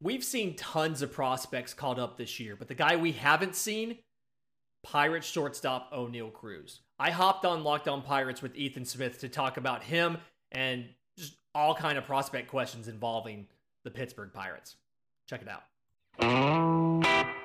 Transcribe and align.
we've 0.00 0.24
seen 0.24 0.56
tons 0.56 1.02
of 1.02 1.12
prospects 1.12 1.74
called 1.74 1.98
up 1.98 2.16
this 2.16 2.38
year, 2.40 2.56
but 2.56 2.68
the 2.68 2.74
guy 2.74 2.96
we 2.96 3.12
haven't 3.12 3.54
seen, 3.56 3.98
Pirates 4.82 5.26
shortstop 5.26 5.92
Oneil 5.92 6.32
Cruz. 6.32 6.80
I 6.98 7.10
hopped 7.10 7.44
on 7.44 7.64
Locked 7.64 7.88
On 7.88 8.02
Pirates 8.02 8.40
with 8.40 8.56
Ethan 8.56 8.84
Smith 8.84 9.20
to 9.20 9.28
talk 9.28 9.56
about 9.56 9.82
him 9.82 10.18
and 10.52 10.86
just 11.18 11.34
all 11.54 11.74
kind 11.74 11.98
of 11.98 12.04
prospect 12.04 12.48
questions 12.48 12.88
involving 12.88 13.46
the 13.84 13.90
Pittsburgh 13.90 14.32
Pirates. 14.32 14.76
Check 15.28 15.42
it 15.42 15.48
out. 15.48 15.62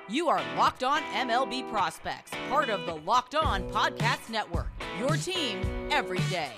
You 0.08 0.28
are 0.28 0.40
Locked 0.56 0.84
On 0.84 1.02
MLB 1.02 1.70
Prospects, 1.70 2.32
part 2.48 2.70
of 2.70 2.86
the 2.86 2.94
Locked 2.94 3.34
On 3.34 3.68
Podcast 3.70 4.30
Network. 4.30 4.68
Your 4.98 5.16
team 5.16 5.60
every 5.90 6.20
day. 6.30 6.52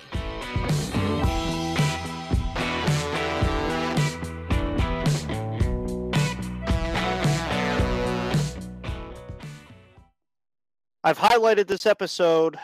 I've 11.07 11.19
highlighted 11.19 11.67
this 11.67 11.85
episode 11.85 12.57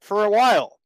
for 0.00 0.24
a 0.24 0.30
while. 0.30 0.78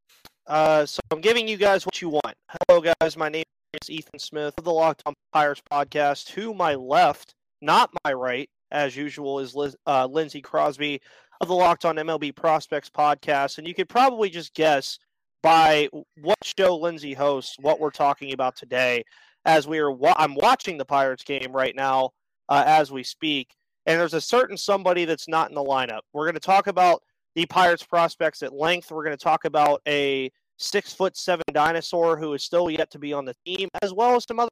Uh, 0.48 0.84
so 0.84 0.98
I'm 1.12 1.20
giving 1.20 1.46
you 1.46 1.56
guys 1.56 1.86
what 1.86 2.02
you 2.02 2.08
want. 2.08 2.34
Hello, 2.48 2.80
guys. 2.80 3.16
My 3.16 3.28
name 3.28 3.44
is 3.80 3.88
Ethan 3.88 4.18
Smith 4.18 4.52
of 4.58 4.64
the 4.64 4.72
Locked 4.72 5.04
On 5.06 5.14
Pirates 5.32 5.62
podcast. 5.70 6.26
To 6.34 6.52
my 6.52 6.74
left, 6.74 7.34
not 7.62 7.90
my 8.04 8.12
right, 8.12 8.50
as 8.72 8.96
usual, 8.96 9.38
is 9.38 9.54
Liz, 9.54 9.76
uh, 9.86 10.06
Lindsey 10.06 10.40
Crosby 10.40 11.00
of 11.40 11.46
the 11.46 11.54
Locked 11.54 11.84
On 11.84 11.94
MLB 11.94 12.34
Prospects 12.34 12.90
podcast. 12.90 13.58
And 13.58 13.68
you 13.68 13.74
could 13.74 13.88
probably 13.88 14.28
just 14.28 14.52
guess 14.54 14.98
by 15.40 15.88
what 16.20 16.38
show 16.58 16.76
Lindsey 16.76 17.14
hosts 17.14 17.54
what 17.60 17.78
we're 17.78 17.90
talking 17.90 18.32
about 18.32 18.56
today. 18.56 19.04
As 19.44 19.68
we 19.68 19.78
are, 19.78 19.92
wa- 19.92 20.16
I'm 20.16 20.34
watching 20.34 20.78
the 20.78 20.84
Pirates 20.84 21.22
game 21.22 21.52
right 21.52 21.76
now 21.76 22.10
uh, 22.48 22.64
as 22.66 22.90
we 22.90 23.04
speak 23.04 23.54
and 23.88 23.98
there's 23.98 24.14
a 24.14 24.20
certain 24.20 24.56
somebody 24.56 25.06
that's 25.06 25.28
not 25.28 25.48
in 25.48 25.54
the 25.54 25.64
lineup. 25.64 26.00
We're 26.12 26.26
going 26.26 26.34
to 26.34 26.40
talk 26.40 26.66
about 26.66 27.02
the 27.34 27.46
Pirates 27.46 27.82
prospects 27.82 28.42
at 28.42 28.52
length. 28.52 28.90
We're 28.90 29.02
going 29.02 29.16
to 29.16 29.24
talk 29.24 29.46
about 29.46 29.80
a 29.88 30.30
six 30.58 30.92
foot 30.92 31.16
seven 31.16 31.44
dinosaur 31.52 32.18
who 32.18 32.34
is 32.34 32.42
still 32.42 32.70
yet 32.70 32.90
to 32.90 32.98
be 32.98 33.14
on 33.14 33.24
the 33.24 33.34
team, 33.46 33.70
as 33.80 33.94
well 33.94 34.14
as 34.14 34.24
some 34.28 34.40
other 34.40 34.50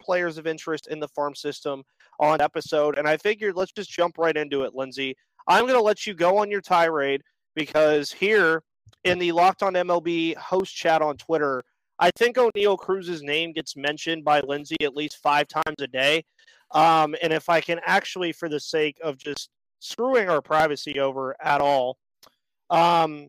players 0.00 0.36
of 0.36 0.48
interest 0.48 0.88
in 0.88 0.98
the 0.98 1.06
farm 1.08 1.32
system 1.36 1.84
on 2.18 2.40
episode. 2.40 2.98
And 2.98 3.06
I 3.06 3.16
figured 3.18 3.54
let's 3.54 3.70
just 3.70 3.88
jump 3.88 4.18
right 4.18 4.36
into 4.36 4.62
it, 4.62 4.74
Lindsey. 4.74 5.14
I'm 5.46 5.62
going 5.62 5.78
to 5.78 5.82
let 5.82 6.04
you 6.04 6.12
go 6.12 6.38
on 6.38 6.50
your 6.50 6.60
tirade 6.60 7.22
because 7.54 8.10
here 8.10 8.64
in 9.04 9.20
the 9.20 9.30
Locked 9.30 9.62
On 9.62 9.74
MLB 9.74 10.36
host 10.36 10.74
chat 10.74 11.02
on 11.02 11.16
Twitter, 11.18 11.62
I 12.00 12.10
think 12.18 12.36
Oneil 12.36 12.76
Cruz's 12.76 13.22
name 13.22 13.52
gets 13.52 13.76
mentioned 13.76 14.24
by 14.24 14.40
Lindsey 14.40 14.76
at 14.82 14.96
least 14.96 15.18
five 15.22 15.46
times 15.46 15.76
a 15.78 15.86
day. 15.86 16.24
Um, 16.72 17.14
and 17.22 17.32
if 17.32 17.48
I 17.48 17.60
can 17.60 17.80
actually, 17.84 18.32
for 18.32 18.48
the 18.48 18.60
sake 18.60 18.98
of 19.02 19.18
just 19.18 19.50
screwing 19.80 20.28
our 20.28 20.40
privacy 20.40 21.00
over 21.00 21.36
at 21.42 21.60
all, 21.60 21.98
um, 22.70 23.28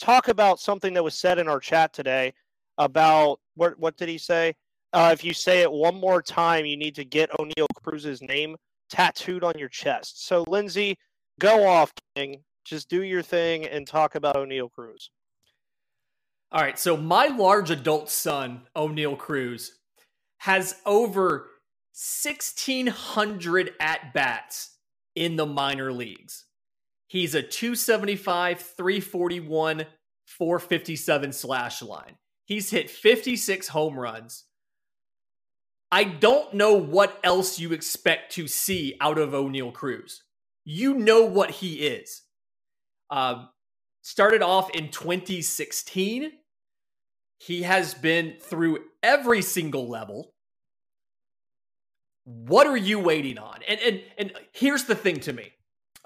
talk 0.00 0.28
about 0.28 0.58
something 0.58 0.94
that 0.94 1.04
was 1.04 1.14
said 1.14 1.38
in 1.38 1.48
our 1.48 1.60
chat 1.60 1.92
today 1.92 2.32
about 2.78 3.38
what 3.54 3.78
what 3.78 3.96
did 3.96 4.08
he 4.08 4.18
say? 4.18 4.54
Uh, 4.92 5.10
if 5.12 5.24
you 5.24 5.32
say 5.32 5.60
it 5.62 5.72
one 5.72 5.94
more 5.94 6.20
time, 6.20 6.66
you 6.66 6.76
need 6.76 6.94
to 6.94 7.04
get 7.04 7.30
Oneil 7.32 7.66
Cruz's 7.82 8.20
name 8.20 8.56
tattooed 8.90 9.42
on 9.42 9.54
your 9.56 9.68
chest. 9.68 10.26
So, 10.26 10.44
Lindsey, 10.48 10.98
go 11.40 11.66
off, 11.66 11.92
King. 12.14 12.42
Just 12.64 12.88
do 12.88 13.02
your 13.02 13.22
thing 13.22 13.64
and 13.66 13.86
talk 13.86 14.16
about 14.16 14.36
Oneil 14.36 14.70
Cruz. 14.70 15.10
All 16.50 16.60
right. 16.60 16.78
So, 16.78 16.96
my 16.96 17.28
large 17.28 17.70
adult 17.70 18.10
son, 18.10 18.62
Oneil 18.76 19.16
Cruz, 19.16 19.78
has 20.38 20.76
over 20.84 21.51
1,600 21.94 23.72
at 23.78 24.14
bats 24.14 24.76
in 25.14 25.36
the 25.36 25.46
minor 25.46 25.92
leagues. 25.92 26.46
He's 27.06 27.34
a 27.34 27.42
275, 27.42 28.60
341, 28.60 29.86
457 30.26 31.32
slash 31.32 31.82
line. 31.82 32.16
He's 32.46 32.70
hit 32.70 32.88
56 32.88 33.68
home 33.68 33.98
runs. 33.98 34.44
I 35.90 36.04
don't 36.04 36.54
know 36.54 36.72
what 36.72 37.20
else 37.22 37.58
you 37.58 37.72
expect 37.72 38.32
to 38.32 38.48
see 38.48 38.96
out 38.98 39.18
of 39.18 39.30
Oneil 39.30 39.74
Cruz. 39.74 40.22
You 40.64 40.94
know 40.94 41.24
what 41.24 41.50
he 41.50 41.86
is. 41.86 42.22
Uh, 43.10 43.44
started 44.00 44.40
off 44.40 44.70
in 44.70 44.88
2016. 44.88 46.32
He 47.38 47.62
has 47.62 47.92
been 47.92 48.36
through 48.40 48.78
every 49.02 49.42
single 49.42 49.86
level 49.86 50.31
what 52.24 52.66
are 52.66 52.76
you 52.76 52.98
waiting 52.98 53.38
on? 53.38 53.60
And 53.66 53.80
and 53.80 54.02
and 54.18 54.32
here's 54.52 54.84
the 54.84 54.94
thing 54.94 55.20
to 55.20 55.32
me. 55.32 55.52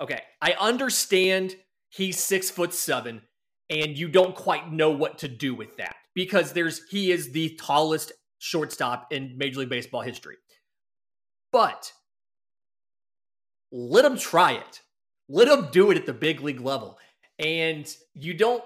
Okay, 0.01 0.23
I 0.41 0.53
understand 0.59 1.57
he's 1.91 2.19
six 2.19 2.51
foot 2.51 2.73
seven, 2.73 3.23
and 3.71 3.97
you 3.97 4.09
don't 4.09 4.35
quite 4.35 4.73
know 4.73 4.91
what 4.91 5.19
to 5.19 5.29
do 5.29 5.55
with 5.55 5.77
that 5.77 5.97
because 6.15 6.53
there's 6.53 6.83
he 6.91 7.11
is 7.11 7.33
the 7.33 7.59
tallest 7.61 8.13
shortstop 8.39 9.13
in 9.13 9.37
Major 9.37 9.61
League 9.61 9.69
Baseball 9.69 10.03
history. 10.03 10.37
But 11.53 11.93
let 13.73 14.05
him 14.05 14.17
try 14.17 14.53
it. 14.53 14.81
Let 15.29 15.49
him 15.49 15.69
do 15.71 15.91
it 15.91 15.97
at 15.97 16.07
the 16.07 16.13
big 16.13 16.41
league 16.41 16.61
level. 16.61 16.99
And 17.39 17.95
you 18.15 18.35
don't 18.35 18.63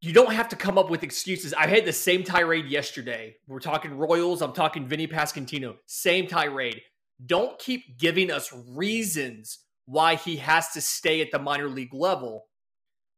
you 0.00 0.12
don't 0.12 0.32
have 0.32 0.48
to 0.50 0.56
come 0.56 0.78
up 0.78 0.90
with 0.90 1.02
excuses. 1.02 1.54
I 1.54 1.66
had 1.66 1.84
the 1.84 1.92
same 1.92 2.22
tirade 2.22 2.66
yesterday. 2.66 3.36
We're 3.46 3.60
talking 3.60 3.96
Royals. 3.96 4.42
I'm 4.42 4.52
talking 4.52 4.86
Vinny 4.86 5.06
Pasquantino. 5.06 5.76
Same 5.86 6.26
tirade. 6.26 6.82
Don't 7.24 7.58
keep 7.58 7.98
giving 7.98 8.30
us 8.30 8.52
reasons 8.68 9.58
why 9.86 10.14
he 10.14 10.36
has 10.36 10.70
to 10.70 10.80
stay 10.80 11.20
at 11.20 11.30
the 11.30 11.38
minor 11.38 11.68
league 11.68 11.94
level. 11.94 12.46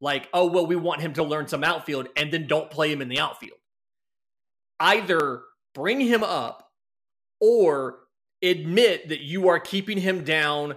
Like, 0.01 0.29
oh, 0.33 0.47
well, 0.47 0.67
we 0.67 0.77
want 0.77 1.01
him 1.01 1.13
to 1.15 1.23
learn 1.23 1.47
some 1.49 1.63
outfield 1.63 2.09
and 2.17 2.33
then 2.33 2.47
don't 2.47 2.71
play 2.71 2.91
him 2.91 3.03
in 3.03 3.09
the 3.09 3.21
outfield. 3.21 3.59
Either 4.81 5.43
bring 5.75 6.01
him 6.01 6.25
up 6.25 6.69
or 7.41 7.99
admit 8.43 9.09
that 9.09 9.21
you 9.21 9.49
are 9.49 9.61
keeping 9.61 9.99
him 9.99 10.25
down 10.25 10.77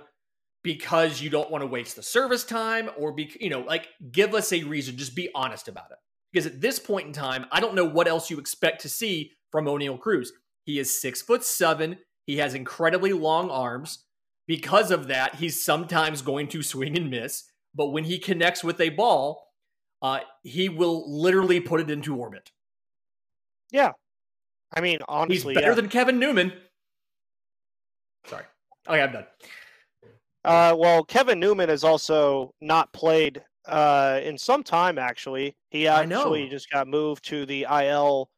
because 0.66 1.22
you 1.22 1.30
don't 1.30 1.52
want 1.52 1.62
to 1.62 1.68
waste 1.68 1.96
the 1.96 2.02
service 2.02 2.44
time 2.44 2.90
or 2.98 3.12
be 3.12 3.31
you 3.40 3.52
know 3.52 3.59
like 3.59 3.88
give 4.12 4.34
us 4.34 4.52
a 4.52 4.64
reason. 4.64 4.98
Just 4.98 5.16
be 5.16 5.30
honest 5.36 5.68
about 5.68 5.92
it. 5.92 5.98
Because 6.34 6.48
at 6.48 6.59
this 6.59 6.80
point 6.80 7.06
in 7.06 7.14
time 7.14 7.46
i 7.52 7.62
don't 7.62 7.76
know 7.76 7.86
what 7.86 8.08
else 8.08 8.30
you 8.31 8.40
expect 8.40 8.81
to 8.81 8.90
see 8.90 9.31
from 9.52 9.66
oneil 9.66 10.00
cruz. 10.00 10.34
He 10.66 10.80
is 10.80 11.00
six 11.00 11.22
foot 11.22 11.46
seven. 11.46 12.00
He 12.26 12.38
has 12.38 12.56
incredibly 12.56 13.14
long 13.14 13.52
arms. 13.52 14.06
Because 14.48 14.90
of 14.90 15.08
that 15.08 15.36
he's 15.36 15.64
sometimes 15.64 16.24
going 16.24 16.48
to 16.50 16.64
swing 16.64 16.97
and 16.97 17.12
miss. 17.12 17.44
But 17.76 17.92
when 17.92 18.03
he 18.03 18.18
connects 18.18 18.64
with 18.64 18.82
a 18.82 18.90
ball 18.90 19.44
uh, 20.02 20.20
he 20.44 20.68
will 20.68 21.22
literally 21.22 21.59
put 21.59 21.80
it 21.80 21.92
into 21.92 22.16
orbit. 22.16 22.52
Yeah. 23.72 23.92
I 24.76 24.82
mean 24.82 24.97
honestly 25.08 25.53
he's 25.53 25.62
better 25.62 25.74
yeah. 25.74 25.76
than 25.76 25.90
kevin 25.90 26.18
newman. 26.18 26.53
Sorry. 28.26 28.46
Okay 28.90 29.02
i'm 29.03 29.12
done 29.12 29.26
uh, 30.45 30.75
well, 30.78 31.03
Kevin 31.03 31.39
Newman 31.39 31.69
has 31.69 31.83
also 31.83 32.53
not 32.61 32.94
played 32.94 33.44
uh, 33.67 34.19
in 34.23 34.38
some 34.38 34.63
time. 34.63 35.00
Actually, 35.00 35.56
he 35.72 35.88
actually 35.88 36.47
just 36.50 36.69
got 36.69 36.88
moved 36.88 37.25
to 37.25 37.47
the 37.47 37.66
IL. 37.69 38.29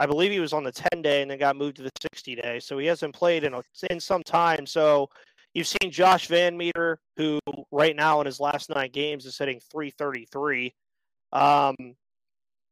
I 0.00 0.06
believe 0.06 0.32
he 0.32 0.40
was 0.40 0.52
on 0.52 0.64
the 0.64 0.72
10 0.72 1.02
day 1.02 1.22
and 1.22 1.30
then 1.30 1.38
got 1.38 1.54
moved 1.54 1.76
to 1.76 1.84
the 1.84 1.90
60 2.02 2.34
day. 2.34 2.58
So 2.58 2.78
he 2.78 2.86
hasn't 2.86 3.14
played 3.14 3.44
in 3.44 3.54
a, 3.54 3.62
in 3.90 4.00
some 4.00 4.24
time. 4.24 4.66
So 4.66 5.08
you've 5.54 5.68
seen 5.68 5.92
Josh 5.92 6.26
Van 6.26 6.56
Meter, 6.56 6.98
who 7.16 7.38
right 7.70 7.94
now 7.94 8.20
in 8.20 8.26
his 8.26 8.40
last 8.40 8.68
nine 8.74 8.90
games 8.90 9.24
is 9.24 9.38
hitting 9.38 9.60
333. 9.70 10.74
Um, 11.32 11.76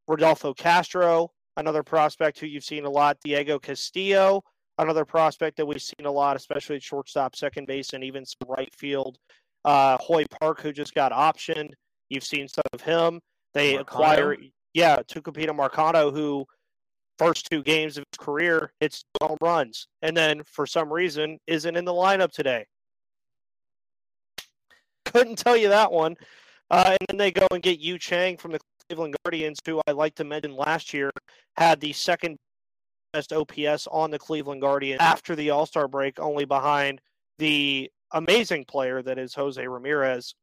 Rodolfo 0.08 0.52
Castro, 0.52 1.30
another 1.56 1.84
prospect 1.84 2.40
who 2.40 2.46
you've 2.48 2.64
seen 2.64 2.86
a 2.86 2.90
lot. 2.90 3.18
Diego 3.22 3.60
Castillo, 3.60 4.42
another 4.78 5.04
prospect 5.04 5.56
that 5.56 5.66
we've 5.66 5.82
seen 5.82 6.06
a 6.06 6.10
lot, 6.10 6.36
especially 6.36 6.76
at 6.76 6.82
shortstop, 6.82 7.36
second 7.36 7.66
base, 7.66 7.92
and 7.92 8.02
even 8.04 8.24
some 8.24 8.48
right 8.48 8.72
field. 8.74 9.18
Uh, 9.64 9.96
Hoy 10.00 10.24
Park, 10.40 10.60
who 10.60 10.72
just 10.72 10.94
got 10.94 11.12
optioned. 11.12 11.70
You've 12.08 12.24
seen 12.24 12.48
some 12.48 12.64
of 12.72 12.80
him. 12.80 13.20
They 13.54 13.76
acquire, 13.76 14.36
yeah, 14.74 14.96
Tucupita 15.08 15.50
Marcano, 15.50 16.12
who 16.12 16.46
first 17.18 17.48
two 17.50 17.62
games 17.62 17.98
of 17.98 18.04
his 18.10 18.18
career 18.18 18.72
hits 18.80 19.04
home 19.20 19.36
runs, 19.40 19.86
and 20.00 20.16
then 20.16 20.42
for 20.44 20.66
some 20.66 20.92
reason 20.92 21.38
isn't 21.46 21.76
in 21.76 21.84
the 21.84 21.92
lineup 21.92 22.32
today. 22.32 22.66
Couldn't 25.04 25.36
tell 25.36 25.56
you 25.56 25.68
that 25.68 25.92
one. 25.92 26.16
Uh, 26.70 26.96
and 26.98 27.08
then 27.08 27.16
they 27.18 27.30
go 27.30 27.46
and 27.50 27.62
get 27.62 27.78
Yu 27.78 27.98
Chang 27.98 28.38
from 28.38 28.52
the 28.52 28.60
Cleveland 28.88 29.14
Guardians, 29.24 29.58
who 29.66 29.80
I 29.86 29.92
like 29.92 30.14
to 30.14 30.24
mention 30.24 30.56
last 30.56 30.94
year 30.94 31.10
had 31.56 31.80
the 31.80 31.92
second 31.92 32.38
best 33.12 33.32
OPS 33.32 33.86
on 33.90 34.10
the 34.10 34.18
Cleveland 34.18 34.60
Guardians 34.60 35.00
after 35.00 35.36
the 35.36 35.50
All 35.50 35.66
Star 35.66 35.88
break, 35.88 36.18
only 36.18 36.44
behind 36.44 37.00
the 37.38 37.90
amazing 38.12 38.64
player 38.64 39.02
that 39.02 39.18
is 39.18 39.34
Jose 39.34 39.66
Ramirez. 39.66 40.34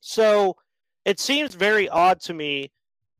So 0.00 0.56
it 1.04 1.20
seems 1.20 1.54
very 1.54 1.88
odd 1.88 2.20
to 2.22 2.34
me 2.34 2.70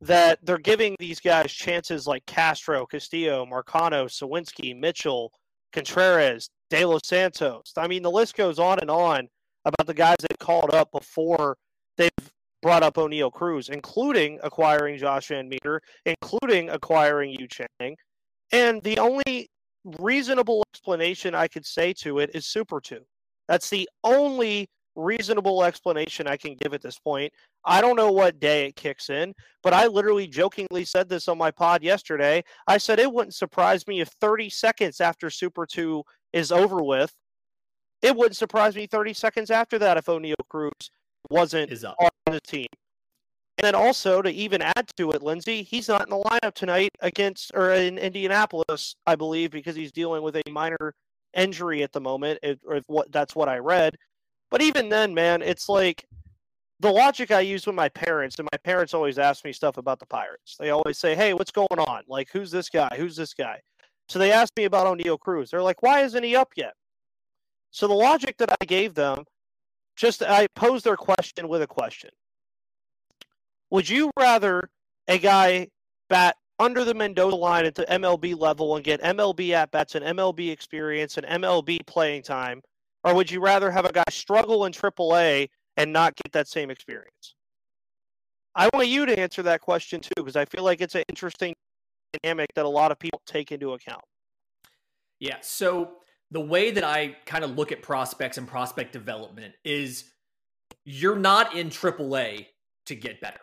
that 0.01 0.39
they're 0.43 0.57
giving 0.57 0.95
these 0.99 1.19
guys 1.19 1.51
chances 1.51 2.07
like 2.07 2.25
Castro, 2.25 2.85
Castillo, 2.85 3.45
Marcano, 3.45 4.05
Suwinski, 4.05 4.77
Mitchell, 4.77 5.31
Contreras, 5.73 6.49
De 6.69 6.83
Los 6.85 7.01
Santos. 7.05 7.73
I 7.77 7.87
mean, 7.87 8.01
the 8.01 8.11
list 8.11 8.35
goes 8.35 8.57
on 8.57 8.79
and 8.79 8.89
on 8.89 9.27
about 9.65 9.85
the 9.85 9.93
guys 9.93 10.17
that 10.21 10.39
called 10.39 10.73
up 10.73 10.91
before 10.91 11.57
they've 11.97 12.09
brought 12.61 12.83
up 12.83 12.95
Oneil 12.95 13.31
Cruz, 13.31 13.69
including 13.69 14.39
acquiring 14.43 14.97
Josh 14.97 15.27
Van 15.27 15.47
Meter, 15.47 15.81
including 16.05 16.69
acquiring 16.69 17.31
Yu 17.31 17.47
Chang. 17.47 17.95
And 18.51 18.81
the 18.83 18.99
only 18.99 19.49
reasonable 19.99 20.63
explanation 20.73 21.35
I 21.35 21.47
could 21.47 21.65
say 21.65 21.93
to 21.93 22.19
it 22.19 22.31
is 22.33 22.45
Super 22.45 22.79
2. 22.79 22.99
That's 23.47 23.69
the 23.69 23.89
only 24.03 24.69
reasonable 24.95 25.63
explanation 25.63 26.27
I 26.27 26.37
can 26.37 26.55
give 26.61 26.73
at 26.73 26.81
this 26.81 26.99
point. 26.99 27.31
I 27.65 27.79
don't 27.81 27.95
know 27.95 28.11
what 28.11 28.39
day 28.39 28.67
it 28.67 28.75
kicks 28.75 29.09
in, 29.09 29.33
but 29.63 29.73
I 29.73 29.87
literally 29.87 30.27
jokingly 30.27 30.83
said 30.83 31.07
this 31.07 31.27
on 31.27 31.37
my 31.37 31.51
pod 31.51 31.83
yesterday. 31.83 32.43
I 32.67 32.77
said 32.77 32.99
it 32.99 33.11
wouldn't 33.11 33.35
surprise 33.35 33.87
me 33.87 34.01
if 34.01 34.09
30 34.19 34.49
seconds 34.49 34.99
after 34.99 35.29
Super 35.29 35.65
2 35.65 36.03
is 36.33 36.51
over 36.51 36.83
with, 36.83 37.13
it 38.01 38.15
wouldn't 38.15 38.35
surprise 38.35 38.75
me 38.75 38.87
30 38.87 39.13
seconds 39.13 39.51
after 39.51 39.77
that 39.79 39.97
if 39.97 40.05
Oneil 40.05 40.33
Cruz 40.49 40.71
wasn't 41.29 41.71
on 41.83 42.09
the 42.25 42.39
team. 42.41 42.67
And 43.61 43.75
then 43.75 43.75
also 43.75 44.23
to 44.23 44.31
even 44.31 44.63
add 44.63 44.89
to 44.97 45.11
it, 45.11 45.21
Lindsey, 45.21 45.61
he's 45.61 45.87
not 45.87 46.01
in 46.01 46.09
the 46.09 46.17
lineup 46.17 46.55
tonight 46.55 46.89
against 47.01 47.51
or 47.53 47.73
in 47.73 47.99
Indianapolis, 47.99 48.95
I 49.05 49.15
believe, 49.15 49.51
because 49.51 49.75
he's 49.75 49.91
dealing 49.91 50.23
with 50.23 50.35
a 50.35 50.41
minor 50.49 50.95
injury 51.35 51.83
at 51.83 51.91
the 51.91 52.01
moment. 52.01 52.39
It, 52.41 52.59
or 52.65 52.77
if 52.77 52.83
what 52.87 53.11
that's 53.11 53.35
what 53.35 53.49
I 53.49 53.59
read. 53.59 53.95
But 54.49 54.63
even 54.63 54.89
then, 54.89 55.13
man, 55.13 55.43
it's 55.43 55.69
like 55.69 56.03
the 56.79 56.89
logic 56.89 57.29
I 57.29 57.41
use 57.41 57.67
with 57.67 57.75
my 57.75 57.87
parents, 57.89 58.37
and 58.39 58.49
my 58.51 58.57
parents 58.57 58.95
always 58.95 59.19
ask 59.19 59.45
me 59.45 59.53
stuff 59.53 59.77
about 59.77 59.99
the 59.99 60.07
Pirates. 60.07 60.55
They 60.59 60.71
always 60.71 60.97
say, 60.97 61.13
"Hey, 61.13 61.35
what's 61.35 61.51
going 61.51 61.67
on? 61.77 62.01
Like, 62.07 62.29
who's 62.33 62.49
this 62.49 62.67
guy? 62.67 62.89
Who's 62.97 63.15
this 63.15 63.35
guy?" 63.35 63.61
So 64.09 64.17
they 64.17 64.31
asked 64.31 64.53
me 64.57 64.63
about 64.63 64.87
Oneil 64.87 65.19
Cruz. 65.19 65.51
They're 65.51 65.61
like, 65.61 65.83
"Why 65.83 66.01
isn't 66.01 66.23
he 66.23 66.35
up 66.35 66.49
yet?" 66.55 66.73
So 67.69 67.87
the 67.87 67.93
logic 67.93 68.37
that 68.37 68.57
I 68.59 68.65
gave 68.65 68.95
them, 68.95 69.23
just 69.95 70.23
I 70.23 70.47
posed 70.55 70.83
their 70.83 70.97
question 70.97 71.47
with 71.47 71.61
a 71.61 71.67
question. 71.67 72.09
Would 73.71 73.89
you 73.89 74.11
rather 74.17 74.69
a 75.07 75.17
guy 75.17 75.67
bat 76.09 76.35
under 76.59 76.85
the 76.85 76.93
Mendoza 76.93 77.35
line 77.35 77.65
at 77.65 77.73
the 77.73 77.85
MLB 77.85 78.39
level 78.39 78.75
and 78.75 78.85
get 78.85 79.01
MLB 79.01 79.51
at 79.51 79.71
bats 79.71 79.95
and 79.95 80.05
MLB 80.05 80.51
experience 80.51 81.17
and 81.17 81.25
MLB 81.25 81.79
playing 81.87 82.21
time, 82.21 82.61
or 83.03 83.15
would 83.15 83.31
you 83.31 83.39
rather 83.41 83.71
have 83.71 83.85
a 83.85 83.91
guy 83.91 84.03
struggle 84.09 84.65
in 84.65 84.71
AAA 84.71 85.49
and 85.77 85.91
not 85.91 86.15
get 86.15 86.31
that 86.33 86.47
same 86.47 86.69
experience? 86.69 87.35
I 88.53 88.69
want 88.73 88.89
you 88.89 89.05
to 89.05 89.17
answer 89.17 89.41
that 89.43 89.61
question 89.61 90.01
too, 90.01 90.11
because 90.17 90.35
I 90.35 90.45
feel 90.45 90.63
like 90.63 90.81
it's 90.81 90.95
an 90.95 91.03
interesting 91.09 91.55
dynamic 92.21 92.49
that 92.55 92.65
a 92.65 92.69
lot 92.69 92.91
of 92.91 92.99
people 92.99 93.21
take 93.25 93.51
into 93.51 93.73
account. 93.73 94.03
Yeah. 95.19 95.37
So 95.41 95.93
the 96.29 96.41
way 96.41 96.71
that 96.71 96.83
I 96.83 97.15
kind 97.25 97.43
of 97.43 97.57
look 97.57 97.71
at 97.71 97.81
prospects 97.81 98.37
and 98.37 98.47
prospect 98.47 98.91
development 98.91 99.53
is 99.63 100.11
you're 100.83 101.15
not 101.15 101.55
in 101.55 101.69
AAA 101.69 102.47
to 102.87 102.95
get 102.95 103.21
better. 103.21 103.39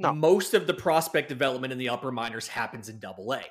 No. 0.00 0.12
Most 0.12 0.54
of 0.54 0.66
the 0.66 0.74
prospect 0.74 1.28
development 1.28 1.72
in 1.72 1.78
the 1.78 1.90
upper 1.90 2.10
minors 2.10 2.48
happens 2.48 2.88
in 2.88 2.98
double 2.98 3.32
A 3.34 3.42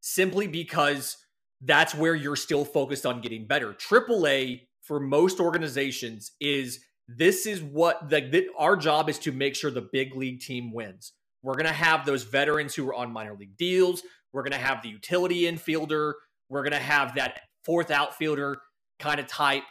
simply 0.00 0.46
because 0.46 1.16
that's 1.60 1.94
where 1.94 2.14
you're 2.14 2.36
still 2.36 2.64
focused 2.64 3.04
on 3.04 3.20
getting 3.20 3.46
better. 3.46 3.72
Triple 3.72 4.26
A 4.26 4.62
for 4.82 5.00
most 5.00 5.40
organizations 5.40 6.32
is 6.40 6.80
this 7.08 7.46
is 7.46 7.62
what 7.62 8.08
the 8.08 8.46
our 8.56 8.76
job 8.76 9.08
is 9.08 9.18
to 9.20 9.32
make 9.32 9.56
sure 9.56 9.70
the 9.70 9.88
big 9.92 10.14
league 10.14 10.40
team 10.40 10.72
wins. 10.72 11.12
We're 11.42 11.54
going 11.54 11.66
to 11.66 11.72
have 11.72 12.06
those 12.06 12.22
veterans 12.24 12.74
who 12.74 12.88
are 12.88 12.94
on 12.94 13.12
minor 13.12 13.34
league 13.34 13.56
deals. 13.56 14.02
We're 14.32 14.42
going 14.42 14.52
to 14.52 14.58
have 14.58 14.82
the 14.82 14.88
utility 14.88 15.42
infielder. 15.42 16.14
We're 16.48 16.62
going 16.62 16.72
to 16.72 16.78
have 16.78 17.14
that 17.16 17.40
fourth 17.64 17.90
outfielder 17.90 18.58
kind 18.98 19.20
of 19.20 19.26
type. 19.26 19.62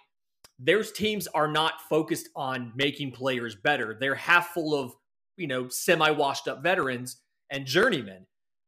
Those 0.60 0.92
teams 0.92 1.28
are 1.28 1.48
not 1.48 1.74
focused 1.90 2.30
on 2.36 2.72
making 2.76 3.12
players 3.12 3.56
better. 3.56 3.98
They're 4.00 4.16
half 4.16 4.50
full 4.50 4.74
of, 4.74 4.94
you 5.38 5.48
know, 5.48 5.68
semi 5.70 6.10
washed 6.12 6.48
up 6.48 6.64
veterans 6.64 7.18
and 7.50 7.66
journeymen. 7.66 8.26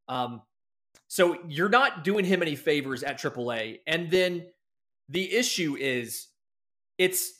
Um, 0.07 0.41
so 1.07 1.37
you're 1.47 1.69
not 1.69 2.03
doing 2.03 2.25
him 2.25 2.41
any 2.41 2.55
favors 2.55 3.03
at 3.03 3.19
AAA. 3.19 3.79
And 3.87 4.11
then 4.11 4.47
the 5.09 5.33
issue 5.33 5.77
is 5.79 6.27
it's 6.97 7.33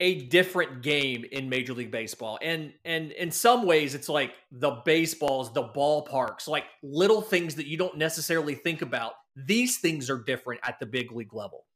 a 0.00 0.22
different 0.28 0.82
game 0.82 1.26
in 1.30 1.50
Major 1.50 1.74
League 1.74 1.90
Baseball. 1.90 2.38
And 2.40 2.72
and 2.84 3.12
in 3.12 3.30
some 3.30 3.66
ways 3.66 3.94
it's 3.94 4.08
like 4.08 4.32
the 4.50 4.82
baseballs, 4.86 5.52
the 5.52 5.64
ballparks, 5.64 6.48
like 6.48 6.64
little 6.82 7.20
things 7.20 7.54
that 7.56 7.66
you 7.66 7.76
don't 7.76 7.98
necessarily 7.98 8.54
think 8.54 8.80
about. 8.80 9.12
These 9.36 9.78
things 9.78 10.08
are 10.08 10.22
different 10.22 10.60
at 10.64 10.80
the 10.80 10.86
big 10.86 11.12
league 11.12 11.34
level. 11.34 11.66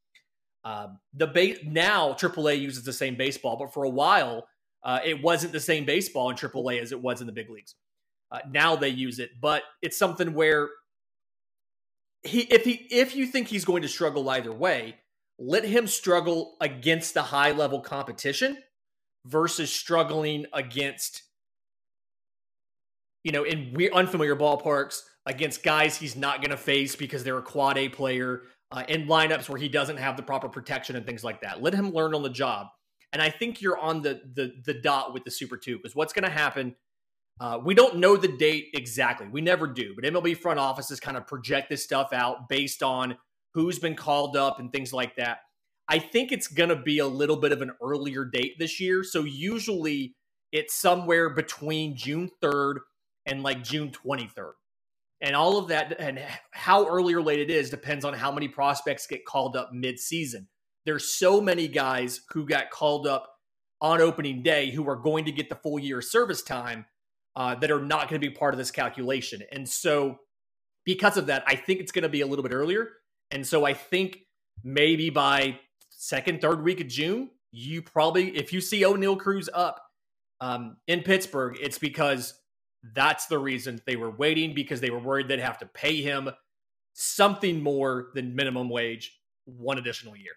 Um, 0.65 0.99
the 1.13 1.27
base 1.27 1.59
now 1.65 2.15
AAA 2.15 2.59
uses 2.59 2.85
the 2.85 2.93
same 2.93 3.17
baseball, 3.17 3.59
but 3.59 3.75
for 3.75 3.85
a 3.85 3.91
while 3.91 4.49
uh, 4.85 5.01
it 5.05 5.23
wasn't 5.23 5.53
the 5.53 5.61
same 5.61 5.85
baseball 5.85 6.31
in 6.31 6.37
AAA 6.37 6.81
as 6.81 6.93
it 6.93 7.01
was 7.01 7.21
in 7.21 7.27
the 7.27 7.33
big 7.33 7.51
leagues. 7.51 7.75
Uh, 8.31 8.39
now 8.51 8.77
they 8.77 8.89
use 8.89 9.19
it, 9.19 9.31
but 9.41 9.63
it's 9.83 9.97
something 9.97 10.35
where 10.35 10.69
he 12.23 12.41
if 12.41 12.65
he 12.65 12.87
if 12.91 13.15
you 13.15 13.27
think 13.27 13.49
he's 13.49 13.65
going 13.65 13.83
to 13.83 13.89
struggle 13.89 14.29
either 14.31 14.53
way, 14.53 14.97
let 15.39 15.65
him 15.65 15.87
struggle 15.87 16.57
against 16.61 17.15
the 17.15 17.23
high 17.23 17.53
level 17.53 17.81
competition 17.81 18.57
versus 19.27 19.73
struggling 19.73 20.47
against 20.53 21.23
you 23.23 23.33
know 23.33 23.45
in 23.45 23.73
we 23.75 23.91
unfamiliar 23.91 24.37
ballparks 24.37 25.01
against 25.27 25.63
guys 25.63 25.97
he's 25.97 26.17
not 26.17 26.41
going 26.41 26.51
to 26.51 26.57
face 26.57 26.95
because 26.95 27.25
they're 27.25 27.39
a 27.39 27.43
quad 27.43 27.79
A 27.79 27.89
player 27.89 28.43
uh, 28.71 28.83
in 28.89 29.07
lineups 29.07 29.49
where 29.49 29.59
he 29.59 29.69
doesn't 29.69 29.97
have 29.97 30.17
the 30.17 30.23
proper 30.23 30.49
protection 30.49 30.97
and 30.97 31.07
things 31.07 31.23
like 31.23 31.41
that. 31.43 31.63
Let 31.63 31.75
him 31.75 31.93
learn 31.93 32.15
on 32.15 32.23
the 32.23 32.31
job. 32.31 32.67
And 33.15 33.23
I 33.23 33.31
think 33.31 33.63
you're 33.63 33.79
on 33.79 34.03
the 34.03 34.21
the 34.35 34.53
the 34.65 34.75
dot 34.75 35.15
with 35.15 35.25
the 35.25 35.31
Super 35.31 35.57
Two 35.57 35.77
because 35.77 35.95
what's 35.95 36.13
going 36.13 36.25
to 36.25 36.31
happen? 36.31 36.75
Uh, 37.41 37.59
we 37.65 37.75
don't 37.75 37.97
know 37.97 38.17
the 38.17 38.29
date 38.29 38.71
exactly. 38.75 39.29
We 39.29 39.41
never 39.41 39.67
do, 39.67 39.95
but 39.95 40.05
MLB 40.05 40.37
front 40.37 40.59
offices 40.59 41.01
kind 41.01 41.17
of 41.17 41.27
project 41.27 41.71
this 41.71 41.83
stuff 41.83 42.13
out 42.13 42.49
based 42.49 42.83
on 42.83 43.17
who's 43.55 43.79
been 43.79 43.95
called 43.95 44.37
up 44.37 44.59
and 44.59 44.71
things 44.73 44.93
like 44.93 45.17
that. 45.17 45.39
I 45.89 45.99
think 46.01 46.33
it's 46.33 46.49
going 46.49 46.71
to 46.71 46.77
be 46.77 46.99
a 46.99 47.07
little 47.07 47.37
bit 47.37 47.53
of 47.53 47.63
an 47.63 47.73
earlier 47.83 48.25
date 48.25 48.55
this 48.59 48.81
year. 48.81 49.05
So 49.05 49.25
usually 49.25 50.15
it's 50.53 50.75
somewhere 50.75 51.31
between 51.31 51.97
June 51.97 52.31
3rd 52.43 52.77
and 53.27 53.43
like 53.43 53.63
June 53.63 53.91
23rd. 53.91 54.53
And 55.21 55.35
all 55.37 55.59
of 55.59 55.69
that 55.69 55.99
and 55.99 56.21
how 56.53 56.87
early 56.87 57.15
or 57.15 57.23
late 57.23 57.41
it 57.41 57.51
is 57.51 57.71
depends 57.71 58.05
on 58.05 58.15
how 58.15 58.33
many 58.33 58.49
prospects 58.49 59.07
get 59.07 59.25
called 59.25 59.57
up 59.57 59.71
mid-season. 59.73 60.49
There's 60.85 61.11
so 61.11 61.41
many 61.41 61.69
guys 61.69 62.21
who 62.31 62.47
got 62.47 62.71
called 62.71 63.07
up 63.07 63.31
on 63.81 64.01
opening 64.01 64.43
day 64.43 64.71
who 64.71 64.89
are 64.89 64.97
going 64.97 65.25
to 65.25 65.33
get 65.33 65.49
the 65.49 65.55
full 65.57 65.79
year 65.79 66.01
service 66.01 66.43
time 66.43 66.87
uh, 67.37 67.55
that 67.57 67.71
are 67.71 67.83
not 67.83 68.09
going 68.09 68.21
to 68.21 68.29
be 68.29 68.35
part 68.35 68.55
of 68.55 68.59
this 68.59 68.71
calculation. 68.71 69.43
And 69.53 69.69
so 69.69 70.19
because 70.85 71.17
of 71.17 71.27
that, 71.27 71.45
I 71.47 71.57
think 71.57 71.81
it's 71.81 71.93
going 71.93 72.03
to 72.03 72.09
be 72.09 72.21
a 72.21 72.27
little 72.27 72.43
bit 72.43 72.53
earlier. 72.53 72.89
And 73.31 73.47
so 73.47 73.65
I 73.65 73.75
think 73.75 74.19
maybe 74.63 75.11
by 75.11 75.59
second, 75.91 76.41
third 76.41 76.63
week 76.63 76.81
of 76.81 76.89
June, 76.89 77.31
you 77.51 77.83
probably, 77.83 78.37
if 78.37 78.53
you 78.53 78.61
see 78.61 78.83
Oneil 78.83 79.19
Cruz 79.19 79.49
up 79.53 79.83
um, 80.41 80.77
in 80.87 81.03
Pittsburgh, 81.03 81.57
it's 81.61 81.79
because 81.79 82.35
that's 82.95 83.27
the 83.27 83.39
reason 83.39 83.81
they 83.87 83.97
were 83.97 84.11
waiting 84.11 84.55
because 84.55 84.81
they 84.81 84.91
were 84.91 84.99
worried 84.99 85.29
they'd 85.29 85.41
have 85.41 85.59
to 85.59 85.67
pay 85.67 86.03
him 86.03 86.31
something 86.93 87.63
more 87.63 88.09
than 88.15 88.37
minimum 88.37 88.69
wage 88.69 89.19
one 89.47 89.79
additional 89.79 90.17
year, 90.17 90.33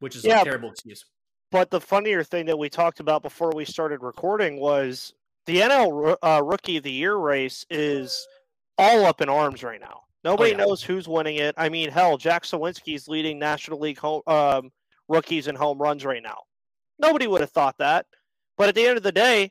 which 0.00 0.16
is 0.16 0.24
Yeah. 0.24 0.42
a 0.42 0.44
terrible 0.44 0.70
excuse. 0.70 1.04
But 1.50 1.70
the 1.70 1.80
funnier 1.80 2.24
thing 2.24 2.46
that 2.46 2.58
we 2.58 2.68
talked 2.68 3.00
about 3.00 3.22
before 3.22 3.52
we 3.54 3.64
started 3.64 4.02
recording 4.02 4.58
was 4.58 5.14
the 5.46 5.60
NL 5.60 6.16
uh, 6.22 6.42
Rookie 6.42 6.78
of 6.78 6.82
the 6.82 6.90
Year 6.92 7.16
race 7.16 7.64
is 7.70 8.26
all 8.78 9.04
up 9.04 9.20
in 9.20 9.28
arms 9.28 9.62
right 9.62 9.80
now. 9.80 10.00
Nobody 10.24 10.52
yeah. 10.52 10.56
knows 10.56 10.82
who's 10.82 11.06
winning 11.06 11.36
it. 11.36 11.54
I 11.58 11.68
mean, 11.68 11.90
hell, 11.90 12.16
Jack 12.16 12.44
Suwinski's 12.44 13.08
leading 13.08 13.38
National 13.38 13.78
League 13.78 13.98
home, 13.98 14.22
um, 14.26 14.70
rookies 15.06 15.48
and 15.48 15.56
home 15.56 15.78
runs 15.78 16.04
right 16.04 16.22
now. 16.22 16.38
Nobody 16.98 17.26
would 17.26 17.42
have 17.42 17.50
thought 17.50 17.76
that. 17.78 18.06
But 18.56 18.68
at 18.68 18.74
the 18.74 18.86
end 18.86 18.96
of 18.96 19.02
the 19.02 19.12
day, 19.12 19.50